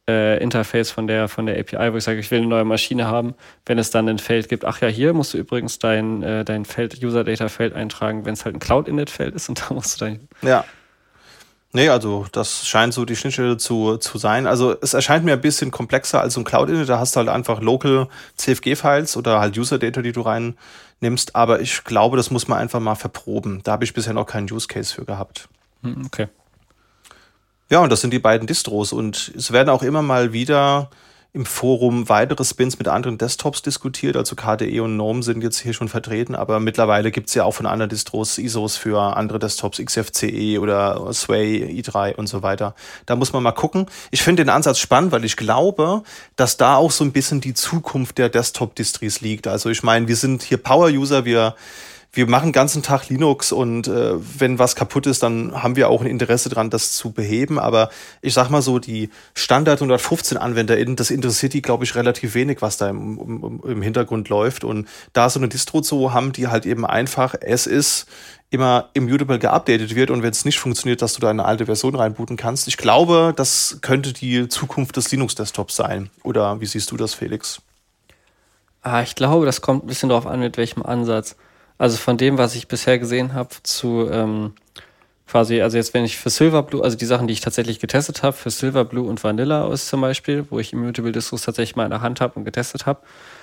äh, 0.08 0.42
Interface 0.42 0.90
von 0.90 1.06
der, 1.06 1.28
von 1.28 1.46
der 1.46 1.58
API, 1.58 1.92
wo 1.92 1.96
ich 1.96 2.04
sage, 2.04 2.18
ich 2.18 2.30
will 2.30 2.38
eine 2.38 2.48
neue 2.48 2.64
Maschine 2.64 3.06
haben, 3.06 3.34
wenn 3.66 3.78
es 3.78 3.90
dann 3.90 4.08
ein 4.08 4.18
Feld 4.18 4.48
gibt, 4.48 4.64
ach 4.64 4.80
ja, 4.80 4.88
hier 4.88 5.12
musst 5.12 5.34
du 5.34 5.38
übrigens 5.38 5.78
dein, 5.78 6.22
äh, 6.22 6.44
dein 6.44 6.64
Feld, 6.64 7.02
User 7.02 7.22
Data 7.22 7.48
Feld 7.48 7.74
eintragen, 7.74 8.24
wenn 8.24 8.34
es 8.34 8.44
halt 8.44 8.56
ein 8.56 8.58
Cloud-Init-Feld 8.58 9.34
ist 9.34 9.48
und 9.48 9.60
da 9.70 9.74
musst 9.74 10.00
du 10.00 10.06
dann. 10.06 10.28
Ja. 10.42 10.64
Nee, 11.74 11.88
also 11.88 12.26
das 12.32 12.66
scheint 12.68 12.92
so 12.92 13.06
die 13.06 13.16
Schnittstelle 13.16 13.56
zu, 13.56 13.96
zu 13.96 14.18
sein. 14.18 14.46
Also 14.46 14.76
es 14.82 14.92
erscheint 14.92 15.24
mir 15.24 15.32
ein 15.32 15.40
bisschen 15.40 15.70
komplexer 15.70 16.20
als 16.20 16.34
so 16.34 16.40
ein 16.40 16.44
Cloud-Init. 16.44 16.88
Da 16.88 16.98
hast 16.98 17.16
du 17.16 17.18
halt 17.18 17.30
einfach 17.30 17.62
Local 17.62 18.08
CFG-Files 18.36 19.16
oder 19.16 19.40
halt 19.40 19.56
User-Data, 19.56 20.02
die 20.02 20.12
du 20.12 20.20
reinnimmst. 20.20 21.34
Aber 21.34 21.60
ich 21.60 21.82
glaube, 21.84 22.18
das 22.18 22.30
muss 22.30 22.46
man 22.46 22.58
einfach 22.58 22.80
mal 22.80 22.94
verproben. 22.94 23.62
Da 23.64 23.72
habe 23.72 23.84
ich 23.84 23.94
bisher 23.94 24.12
noch 24.12 24.26
keinen 24.26 24.52
Use-Case 24.52 24.94
für 24.94 25.06
gehabt. 25.06 25.48
Hm, 25.82 26.04
okay. 26.04 26.28
Ja, 27.70 27.80
und 27.80 27.90
das 27.90 28.02
sind 28.02 28.12
die 28.12 28.18
beiden 28.18 28.46
Distros. 28.46 28.92
Und 28.92 29.32
es 29.34 29.50
werden 29.50 29.70
auch 29.70 29.82
immer 29.82 30.02
mal 30.02 30.34
wieder 30.34 30.90
im 31.34 31.46
Forum 31.46 32.10
weitere 32.10 32.44
Spins 32.44 32.78
mit 32.78 32.88
anderen 32.88 33.16
Desktops 33.16 33.62
diskutiert. 33.62 34.16
Also 34.16 34.36
KDE 34.36 34.80
und 34.80 34.96
GNOME 34.96 35.22
sind 35.22 35.42
jetzt 35.42 35.60
hier 35.60 35.72
schon 35.72 35.88
vertreten, 35.88 36.34
aber 36.34 36.60
mittlerweile 36.60 37.10
gibt 37.10 37.28
es 37.28 37.34
ja 37.34 37.44
auch 37.44 37.52
von 37.52 37.64
anderen 37.64 37.88
Distros 37.88 38.36
ISOs 38.36 38.76
für 38.76 39.16
andere 39.16 39.38
Desktops, 39.38 39.82
XFCE 39.82 40.58
oder 40.60 41.10
Sway, 41.14 41.64
i3 41.80 42.16
und 42.16 42.26
so 42.26 42.42
weiter. 42.42 42.74
Da 43.06 43.16
muss 43.16 43.32
man 43.32 43.42
mal 43.42 43.52
gucken. 43.52 43.86
Ich 44.10 44.22
finde 44.22 44.44
den 44.44 44.50
Ansatz 44.50 44.78
spannend, 44.78 45.12
weil 45.12 45.24
ich 45.24 45.36
glaube, 45.36 46.02
dass 46.36 46.58
da 46.58 46.76
auch 46.76 46.90
so 46.90 47.02
ein 47.02 47.12
bisschen 47.12 47.40
die 47.40 47.54
Zukunft 47.54 48.18
der 48.18 48.28
Desktop-Distries 48.28 49.22
liegt. 49.22 49.46
Also 49.46 49.70
ich 49.70 49.82
meine, 49.82 50.08
wir 50.08 50.16
sind 50.16 50.42
hier 50.42 50.58
Power-User, 50.58 51.24
wir 51.24 51.54
wir 52.14 52.28
machen 52.28 52.48
den 52.48 52.52
ganzen 52.52 52.82
Tag 52.82 53.08
Linux 53.08 53.52
und 53.52 53.88
äh, 53.88 54.12
wenn 54.38 54.58
was 54.58 54.76
kaputt 54.76 55.06
ist, 55.06 55.22
dann 55.22 55.62
haben 55.62 55.76
wir 55.76 55.88
auch 55.88 56.02
ein 56.02 56.06
Interesse 56.06 56.50
dran, 56.50 56.68
das 56.68 56.92
zu 56.92 57.12
beheben. 57.12 57.58
Aber 57.58 57.88
ich 58.20 58.34
sag 58.34 58.50
mal 58.50 58.60
so, 58.60 58.78
die 58.78 59.08
Standard 59.34 59.80
115 59.80 60.36
AnwenderInnen, 60.36 60.94
das 60.94 61.10
interessiert 61.10 61.54
die, 61.54 61.62
glaube 61.62 61.84
ich, 61.84 61.94
relativ 61.94 62.34
wenig, 62.34 62.60
was 62.60 62.76
da 62.76 62.90
im, 62.90 63.18
im, 63.18 63.62
im 63.66 63.82
Hintergrund 63.82 64.28
läuft. 64.28 64.62
Und 64.62 64.88
da 65.14 65.30
so 65.30 65.40
eine 65.40 65.48
Distro 65.48 65.80
zu 65.80 66.12
haben, 66.12 66.32
die 66.32 66.48
halt 66.48 66.66
eben 66.66 66.84
einfach, 66.84 67.34
es 67.40 67.66
ist 67.66 68.06
immer 68.50 68.90
immutable 68.92 69.38
geupdatet 69.38 69.94
wird 69.94 70.10
und 70.10 70.22
wenn 70.22 70.32
es 70.32 70.44
nicht 70.44 70.58
funktioniert, 70.58 71.00
dass 71.00 71.14
du 71.14 71.20
da 71.20 71.30
eine 71.30 71.46
alte 71.46 71.64
Version 71.64 71.94
reinbooten 71.94 72.36
kannst. 72.36 72.68
Ich 72.68 72.76
glaube, 72.76 73.32
das 73.34 73.78
könnte 73.80 74.12
die 74.12 74.48
Zukunft 74.48 74.98
des 74.98 75.10
Linux-Desktops 75.10 75.74
sein. 75.74 76.10
Oder 76.22 76.60
wie 76.60 76.66
siehst 76.66 76.90
du 76.90 76.98
das, 76.98 77.14
Felix? 77.14 77.62
Ah, 78.82 79.00
ich 79.00 79.14
glaube, 79.14 79.46
das 79.46 79.62
kommt 79.62 79.84
ein 79.84 79.86
bisschen 79.86 80.10
darauf 80.10 80.26
an, 80.26 80.40
mit 80.40 80.58
welchem 80.58 80.82
Ansatz. 80.82 81.36
Also 81.82 81.96
von 81.96 82.16
dem, 82.16 82.38
was 82.38 82.54
ich 82.54 82.68
bisher 82.68 83.00
gesehen 83.00 83.34
habe, 83.34 83.48
zu 83.64 84.08
ähm, 84.08 84.52
quasi, 85.26 85.62
also 85.62 85.76
jetzt 85.76 85.94
wenn 85.94 86.04
ich 86.04 86.16
für 86.16 86.30
Silverblue, 86.30 86.80
also 86.80 86.96
die 86.96 87.06
Sachen, 87.06 87.26
die 87.26 87.32
ich 87.32 87.40
tatsächlich 87.40 87.80
getestet 87.80 88.22
habe, 88.22 88.36
für 88.36 88.50
Silverblue 88.50 89.04
und 89.04 89.24
Vanilla 89.24 89.64
aus 89.64 89.88
zum 89.88 90.00
Beispiel, 90.00 90.46
wo 90.48 90.60
ich 90.60 90.72
Immutable 90.72 91.10
Distros 91.10 91.42
tatsächlich 91.42 91.74
mal 91.74 91.82
in 91.82 91.90
der 91.90 92.00
Hand 92.00 92.20
habe 92.20 92.34
und 92.36 92.44
getestet 92.44 92.86
habe, 92.86 93.00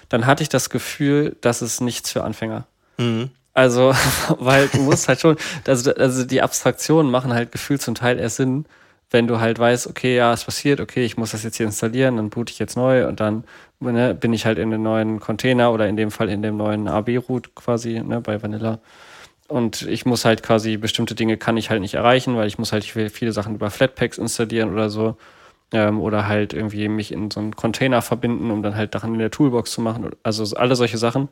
dann 0.08 0.25
hatte 0.25 0.41
ich 0.41 0.47
das 0.47 0.69
Gefühl, 0.69 1.36
dass 1.41 1.62
es 1.62 1.82
nichts 1.82 2.13
für 2.13 2.23
Anfänger. 2.23 2.65
Mhm. 2.97 3.30
Also, 3.54 3.93
weil 4.39 4.69
du 4.69 4.84
musst 4.84 5.10
halt 5.10 5.19
schon, 5.19 5.36
also, 5.67 5.93
also 5.95 6.23
die 6.23 6.41
Abstraktionen 6.41 7.12
machen 7.12 7.34
halt 7.34 7.52
gefühlt 7.52 7.82
zum 7.82 7.95
Teil 7.95 8.19
erst 8.19 8.38
Sinn, 8.38 8.65
wenn 9.11 9.27
du 9.27 9.39
halt 9.39 9.57
weißt, 9.59 9.87
okay, 9.87 10.15
ja, 10.15 10.33
es 10.33 10.43
passiert, 10.45 10.79
okay, 10.79 11.03
ich 11.03 11.17
muss 11.17 11.31
das 11.31 11.43
jetzt 11.43 11.57
hier 11.57 11.65
installieren, 11.65 12.17
dann 12.17 12.29
boot 12.29 12.51
ich 12.51 12.59
jetzt 12.59 12.75
neu 12.77 13.07
und 13.07 13.19
dann 13.19 13.43
ne, 13.79 14.13
bin 14.13 14.33
ich 14.33 14.45
halt 14.45 14.59
in 14.59 14.71
den 14.71 14.83
neuen 14.83 15.19
Container 15.19 15.71
oder 15.71 15.87
in 15.87 15.97
dem 15.97 16.11
Fall 16.11 16.29
in 16.29 16.41
dem 16.41 16.57
neuen 16.57 16.87
AB-Root 16.87 17.55
quasi, 17.55 18.01
ne, 18.01 18.21
bei 18.21 18.41
Vanilla. 18.41 18.79
Und 19.47 19.81
ich 19.83 20.05
muss 20.05 20.25
halt 20.25 20.43
quasi 20.43 20.77
bestimmte 20.77 21.15
Dinge 21.15 21.37
kann 21.37 21.57
ich 21.57 21.71
halt 21.71 21.81
nicht 21.81 21.95
erreichen, 21.95 22.35
weil 22.37 22.47
ich 22.47 22.59
muss 22.59 22.71
halt 22.71 22.83
viele 22.85 23.31
Sachen 23.31 23.55
über 23.55 23.71
Flatpaks 23.71 24.19
installieren 24.19 24.71
oder 24.71 24.89
so. 24.91 25.17
Ähm, 25.71 25.99
oder 26.01 26.27
halt 26.27 26.53
irgendwie 26.53 26.87
mich 26.87 27.11
in 27.11 27.31
so 27.31 27.39
einen 27.39 27.55
Container 27.55 28.01
verbinden, 28.01 28.51
um 28.51 28.63
dann 28.63 28.75
halt 28.75 28.93
Sachen 28.93 29.13
in 29.13 29.19
der 29.19 29.31
Toolbox 29.31 29.71
zu 29.71 29.81
machen. 29.81 30.11
Also 30.23 30.55
alle 30.55 30.75
solche 30.75 30.97
Sachen 30.97 31.29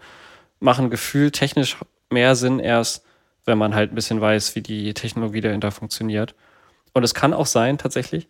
machen 0.60 0.90
gefühlt 0.90 1.34
technisch 1.36 1.78
mehr 2.10 2.36
Sinn 2.36 2.60
erst, 2.60 3.06
wenn 3.46 3.58
man 3.58 3.76
halt 3.76 3.92
ein 3.92 3.96
bisschen 3.96 4.22
weiß, 4.22 4.56
wie 4.56 4.62
die 4.62 4.94
Technologie 4.94 5.42
dahinter 5.42 5.72
funktioniert. 5.72 6.36
Und 6.98 7.04
es 7.04 7.14
kann 7.14 7.34
auch 7.34 7.46
sein, 7.46 7.78
tatsächlich, 7.78 8.28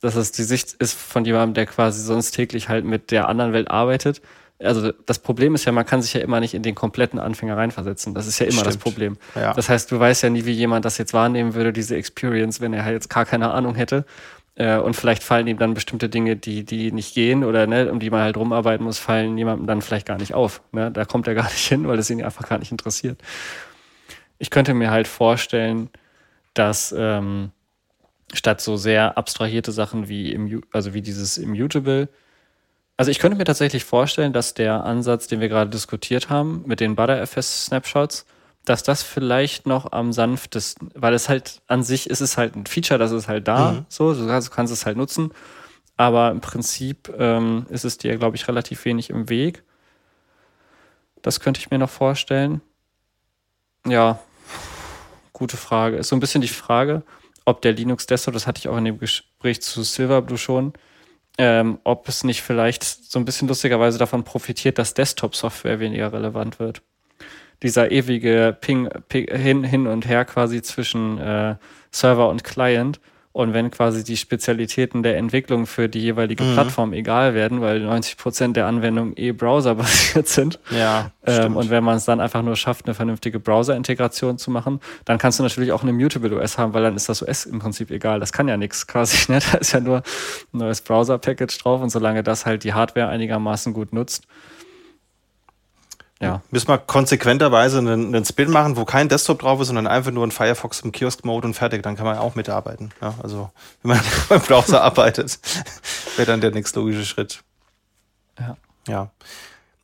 dass 0.00 0.14
es 0.14 0.32
die 0.32 0.44
Sicht 0.44 0.74
ist 0.74 0.94
von 0.94 1.24
jemandem, 1.24 1.54
der 1.54 1.66
quasi 1.66 2.02
sonst 2.02 2.32
täglich 2.32 2.68
halt 2.68 2.84
mit 2.84 3.10
der 3.10 3.28
anderen 3.28 3.52
Welt 3.52 3.70
arbeitet. 3.70 4.22
Also 4.62 4.92
das 5.06 5.18
Problem 5.18 5.54
ist 5.54 5.64
ja, 5.64 5.72
man 5.72 5.86
kann 5.86 6.02
sich 6.02 6.12
ja 6.12 6.20
immer 6.20 6.38
nicht 6.38 6.52
in 6.52 6.62
den 6.62 6.74
kompletten 6.74 7.18
Anfänger 7.18 7.56
reinversetzen. 7.56 8.14
Das 8.14 8.26
ist 8.26 8.38
ja 8.38 8.44
immer 8.44 8.60
Stimmt. 8.60 8.66
das 8.66 8.76
Problem. 8.76 9.16
Ja. 9.34 9.54
Das 9.54 9.68
heißt, 9.68 9.90
du 9.90 9.98
weißt 9.98 10.22
ja 10.22 10.30
nie, 10.30 10.44
wie 10.44 10.52
jemand 10.52 10.84
das 10.84 10.98
jetzt 10.98 11.14
wahrnehmen 11.14 11.54
würde, 11.54 11.72
diese 11.72 11.96
Experience, 11.96 12.60
wenn 12.60 12.74
er 12.74 12.84
halt 12.84 12.94
jetzt 12.94 13.08
gar 13.08 13.24
keine 13.24 13.52
Ahnung 13.52 13.74
hätte. 13.74 14.04
Äh, 14.56 14.76
und 14.76 14.94
vielleicht 14.94 15.22
fallen 15.22 15.46
ihm 15.46 15.58
dann 15.58 15.72
bestimmte 15.72 16.10
Dinge, 16.10 16.36
die, 16.36 16.64
die 16.64 16.92
nicht 16.92 17.14
gehen 17.14 17.44
oder 17.44 17.66
ne, 17.66 17.90
um 17.90 18.00
die 18.00 18.10
man 18.10 18.20
halt 18.20 18.36
rumarbeiten 18.36 18.84
muss, 18.84 18.98
fallen 18.98 19.38
jemandem 19.38 19.66
dann 19.66 19.80
vielleicht 19.80 20.06
gar 20.06 20.18
nicht 20.18 20.34
auf. 20.34 20.60
Ne? 20.72 20.90
Da 20.90 21.06
kommt 21.06 21.26
er 21.26 21.34
gar 21.40 21.44
nicht 21.44 21.66
hin, 21.66 21.88
weil 21.88 21.98
es 21.98 22.10
ihn 22.10 22.22
einfach 22.22 22.46
gar 22.46 22.58
nicht 22.58 22.70
interessiert. 22.70 23.18
Ich 24.38 24.50
könnte 24.50 24.74
mir 24.74 24.90
halt 24.90 25.08
vorstellen, 25.08 25.88
dass 26.52 26.94
ähm, 26.96 27.52
statt 28.32 28.60
so 28.60 28.76
sehr 28.76 29.18
abstrahierte 29.18 29.72
Sachen 29.72 30.08
wie, 30.08 30.32
im, 30.32 30.62
also 30.72 30.94
wie 30.94 31.02
dieses 31.02 31.38
Immutable. 31.38 32.08
Also 32.96 33.10
ich 33.10 33.18
könnte 33.18 33.36
mir 33.36 33.44
tatsächlich 33.44 33.84
vorstellen, 33.84 34.32
dass 34.32 34.54
der 34.54 34.84
Ansatz, 34.84 35.26
den 35.26 35.40
wir 35.40 35.48
gerade 35.48 35.70
diskutiert 35.70 36.28
haben, 36.28 36.62
mit 36.66 36.80
den 36.80 36.96
ButterFS-Snapshots, 36.96 38.26
dass 38.64 38.82
das 38.82 39.02
vielleicht 39.02 39.66
noch 39.66 39.92
am 39.92 40.12
sanftesten, 40.12 40.90
weil 40.94 41.14
es 41.14 41.28
halt 41.28 41.62
an 41.66 41.82
sich 41.82 42.10
ist 42.10 42.20
es 42.20 42.36
halt 42.36 42.56
ein 42.56 42.66
Feature, 42.66 42.98
das 42.98 43.10
ist 43.10 43.26
halt 43.26 43.48
da, 43.48 43.72
mhm. 43.72 43.86
so, 43.88 44.12
du 44.12 44.26
kannst, 44.26 44.48
du 44.48 44.52
kannst, 44.52 44.72
es 44.72 44.84
halt 44.84 44.96
nutzen, 44.96 45.32
aber 45.96 46.30
im 46.30 46.40
Prinzip 46.40 47.12
ähm, 47.18 47.66
ist 47.70 47.84
es 47.84 47.98
dir, 47.98 48.16
glaube 48.16 48.36
ich, 48.36 48.46
relativ 48.48 48.84
wenig 48.84 49.10
im 49.10 49.28
Weg. 49.28 49.62
Das 51.22 51.40
könnte 51.40 51.60
ich 51.60 51.70
mir 51.70 51.78
noch 51.78 51.90
vorstellen. 51.90 52.60
Ja, 53.86 54.18
gute 55.32 55.56
Frage. 55.56 55.96
Ist 55.96 56.08
so 56.08 56.16
ein 56.16 56.20
bisschen 56.20 56.42
die 56.42 56.48
Frage, 56.48 57.02
ob 57.44 57.62
der 57.62 57.72
Linux 57.72 58.06
Desktop, 58.06 58.34
das 58.34 58.46
hatte 58.46 58.58
ich 58.58 58.68
auch 58.68 58.76
in 58.76 58.84
dem 58.84 58.98
Gespräch 58.98 59.62
zu 59.62 59.82
Silverblue 59.82 60.38
schon, 60.38 60.72
ähm, 61.38 61.78
ob 61.84 62.08
es 62.08 62.24
nicht 62.24 62.42
vielleicht 62.42 62.84
so 62.84 63.18
ein 63.18 63.24
bisschen 63.24 63.48
lustigerweise 63.48 63.98
davon 63.98 64.24
profitiert, 64.24 64.78
dass 64.78 64.94
Desktop-Software 64.94 65.80
weniger 65.80 66.12
relevant 66.12 66.58
wird. 66.58 66.82
Dieser 67.62 67.90
ewige 67.90 68.56
Ping, 68.60 68.88
Ping 69.08 69.26
hin, 69.34 69.64
hin 69.64 69.86
und 69.86 70.06
her 70.06 70.24
quasi 70.24 70.62
zwischen 70.62 71.18
äh, 71.18 71.56
Server 71.90 72.28
und 72.28 72.44
Client 72.44 73.00
und 73.32 73.54
wenn 73.54 73.70
quasi 73.70 74.02
die 74.02 74.16
Spezialitäten 74.16 75.04
der 75.04 75.16
Entwicklung 75.16 75.66
für 75.66 75.88
die 75.88 76.00
jeweilige 76.00 76.42
mhm. 76.42 76.54
Plattform 76.54 76.92
egal 76.92 77.32
werden, 77.32 77.60
weil 77.60 77.78
90 77.78 78.16
Prozent 78.16 78.56
der 78.56 78.66
Anwendungen 78.66 79.12
eh 79.16 79.30
browserbasiert 79.30 80.26
sind. 80.28 80.58
Ja. 80.70 81.12
Ähm, 81.24 81.56
und 81.56 81.70
wenn 81.70 81.84
man 81.84 81.96
es 81.96 82.04
dann 82.04 82.20
einfach 82.20 82.42
nur 82.42 82.56
schafft, 82.56 82.86
eine 82.86 82.94
vernünftige 82.94 83.38
Browser-Integration 83.38 84.36
zu 84.36 84.50
machen, 84.50 84.80
dann 85.04 85.18
kannst 85.18 85.38
du 85.38 85.44
natürlich 85.44 85.70
auch 85.70 85.82
eine 85.82 85.92
Mutable 85.92 86.40
OS 86.40 86.58
haben, 86.58 86.74
weil 86.74 86.82
dann 86.82 86.96
ist 86.96 87.08
das 87.08 87.22
OS 87.22 87.46
im 87.46 87.60
Prinzip 87.60 87.92
egal. 87.92 88.18
Das 88.18 88.32
kann 88.32 88.48
ja 88.48 88.56
nichts 88.56 88.86
quasi. 88.86 89.10
Ne? 89.30 89.38
Da 89.52 89.58
ist 89.58 89.72
ja 89.72 89.80
nur 89.80 89.98
ein 89.98 90.58
neues 90.58 90.80
Browser-Package 90.80 91.56
drauf 91.58 91.80
und 91.82 91.90
solange 91.90 92.24
das 92.24 92.46
halt 92.46 92.64
die 92.64 92.72
Hardware 92.72 93.08
einigermaßen 93.08 93.72
gut 93.72 93.92
nutzt. 93.92 94.26
Ja. 96.20 96.42
Müssen 96.50 96.68
wir 96.68 96.78
konsequenterweise 96.78 97.78
einen, 97.78 98.14
einen 98.14 98.24
Spin 98.26 98.50
machen, 98.50 98.76
wo 98.76 98.84
kein 98.84 99.08
Desktop 99.08 99.38
drauf 99.40 99.60
ist, 99.60 99.68
sondern 99.68 99.86
einfach 99.86 100.10
nur 100.10 100.26
ein 100.26 100.30
Firefox 100.30 100.80
im 100.80 100.92
Kiosk-Mode 100.92 101.46
und 101.48 101.54
fertig. 101.54 101.82
Dann 101.82 101.96
kann 101.96 102.04
man 102.04 102.18
auch 102.18 102.34
mitarbeiten. 102.34 102.90
Ja, 103.00 103.14
also, 103.22 103.50
wenn 103.82 103.96
man 103.96 104.00
beim 104.28 104.40
Browser 104.42 104.82
arbeitet, 104.82 105.38
wäre 106.16 106.26
dann 106.26 106.42
der 106.42 106.50
nächste 106.50 106.80
logische 106.80 107.06
Schritt. 107.06 107.42
Ja. 108.38 108.56
Ja. 108.86 109.10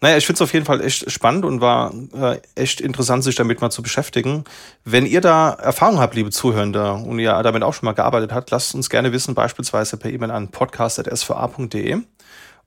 Naja, 0.02 0.18
ich 0.18 0.26
finde 0.26 0.36
es 0.36 0.42
auf 0.42 0.52
jeden 0.52 0.66
Fall 0.66 0.82
echt 0.82 1.10
spannend 1.10 1.46
und 1.46 1.62
war 1.62 1.94
äh, 2.12 2.38
echt 2.54 2.82
interessant, 2.82 3.24
sich 3.24 3.34
damit 3.34 3.62
mal 3.62 3.70
zu 3.70 3.82
beschäftigen. 3.82 4.44
Wenn 4.84 5.06
ihr 5.06 5.22
da 5.22 5.52
Erfahrung 5.52 5.98
habt, 6.00 6.14
liebe 6.14 6.30
Zuhörende, 6.30 6.92
und 6.92 7.18
ihr 7.18 7.42
damit 7.42 7.62
auch 7.62 7.72
schon 7.72 7.86
mal 7.86 7.94
gearbeitet 7.94 8.30
habt, 8.32 8.50
lasst 8.50 8.74
uns 8.74 8.90
gerne 8.90 9.12
wissen, 9.12 9.34
beispielsweise 9.34 9.96
per 9.96 10.10
E-Mail 10.10 10.32
an 10.32 10.48
podcast.sva.de. 10.48 12.02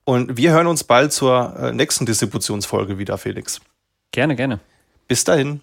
Und 0.10 0.38
wir 0.38 0.54
hören 0.54 0.65
uns 0.65 0.84
bald 0.84 1.13
zur 1.13 1.56
äh, 1.56 1.72
nächsten 1.72 2.08
Distributionsfolge 2.08 2.98
wieder, 2.98 3.19
Felix. 3.19 3.62
Gerne, 4.12 4.36
gerne. 4.36 4.60
Bis 5.08 5.24
dahin. 5.24 5.62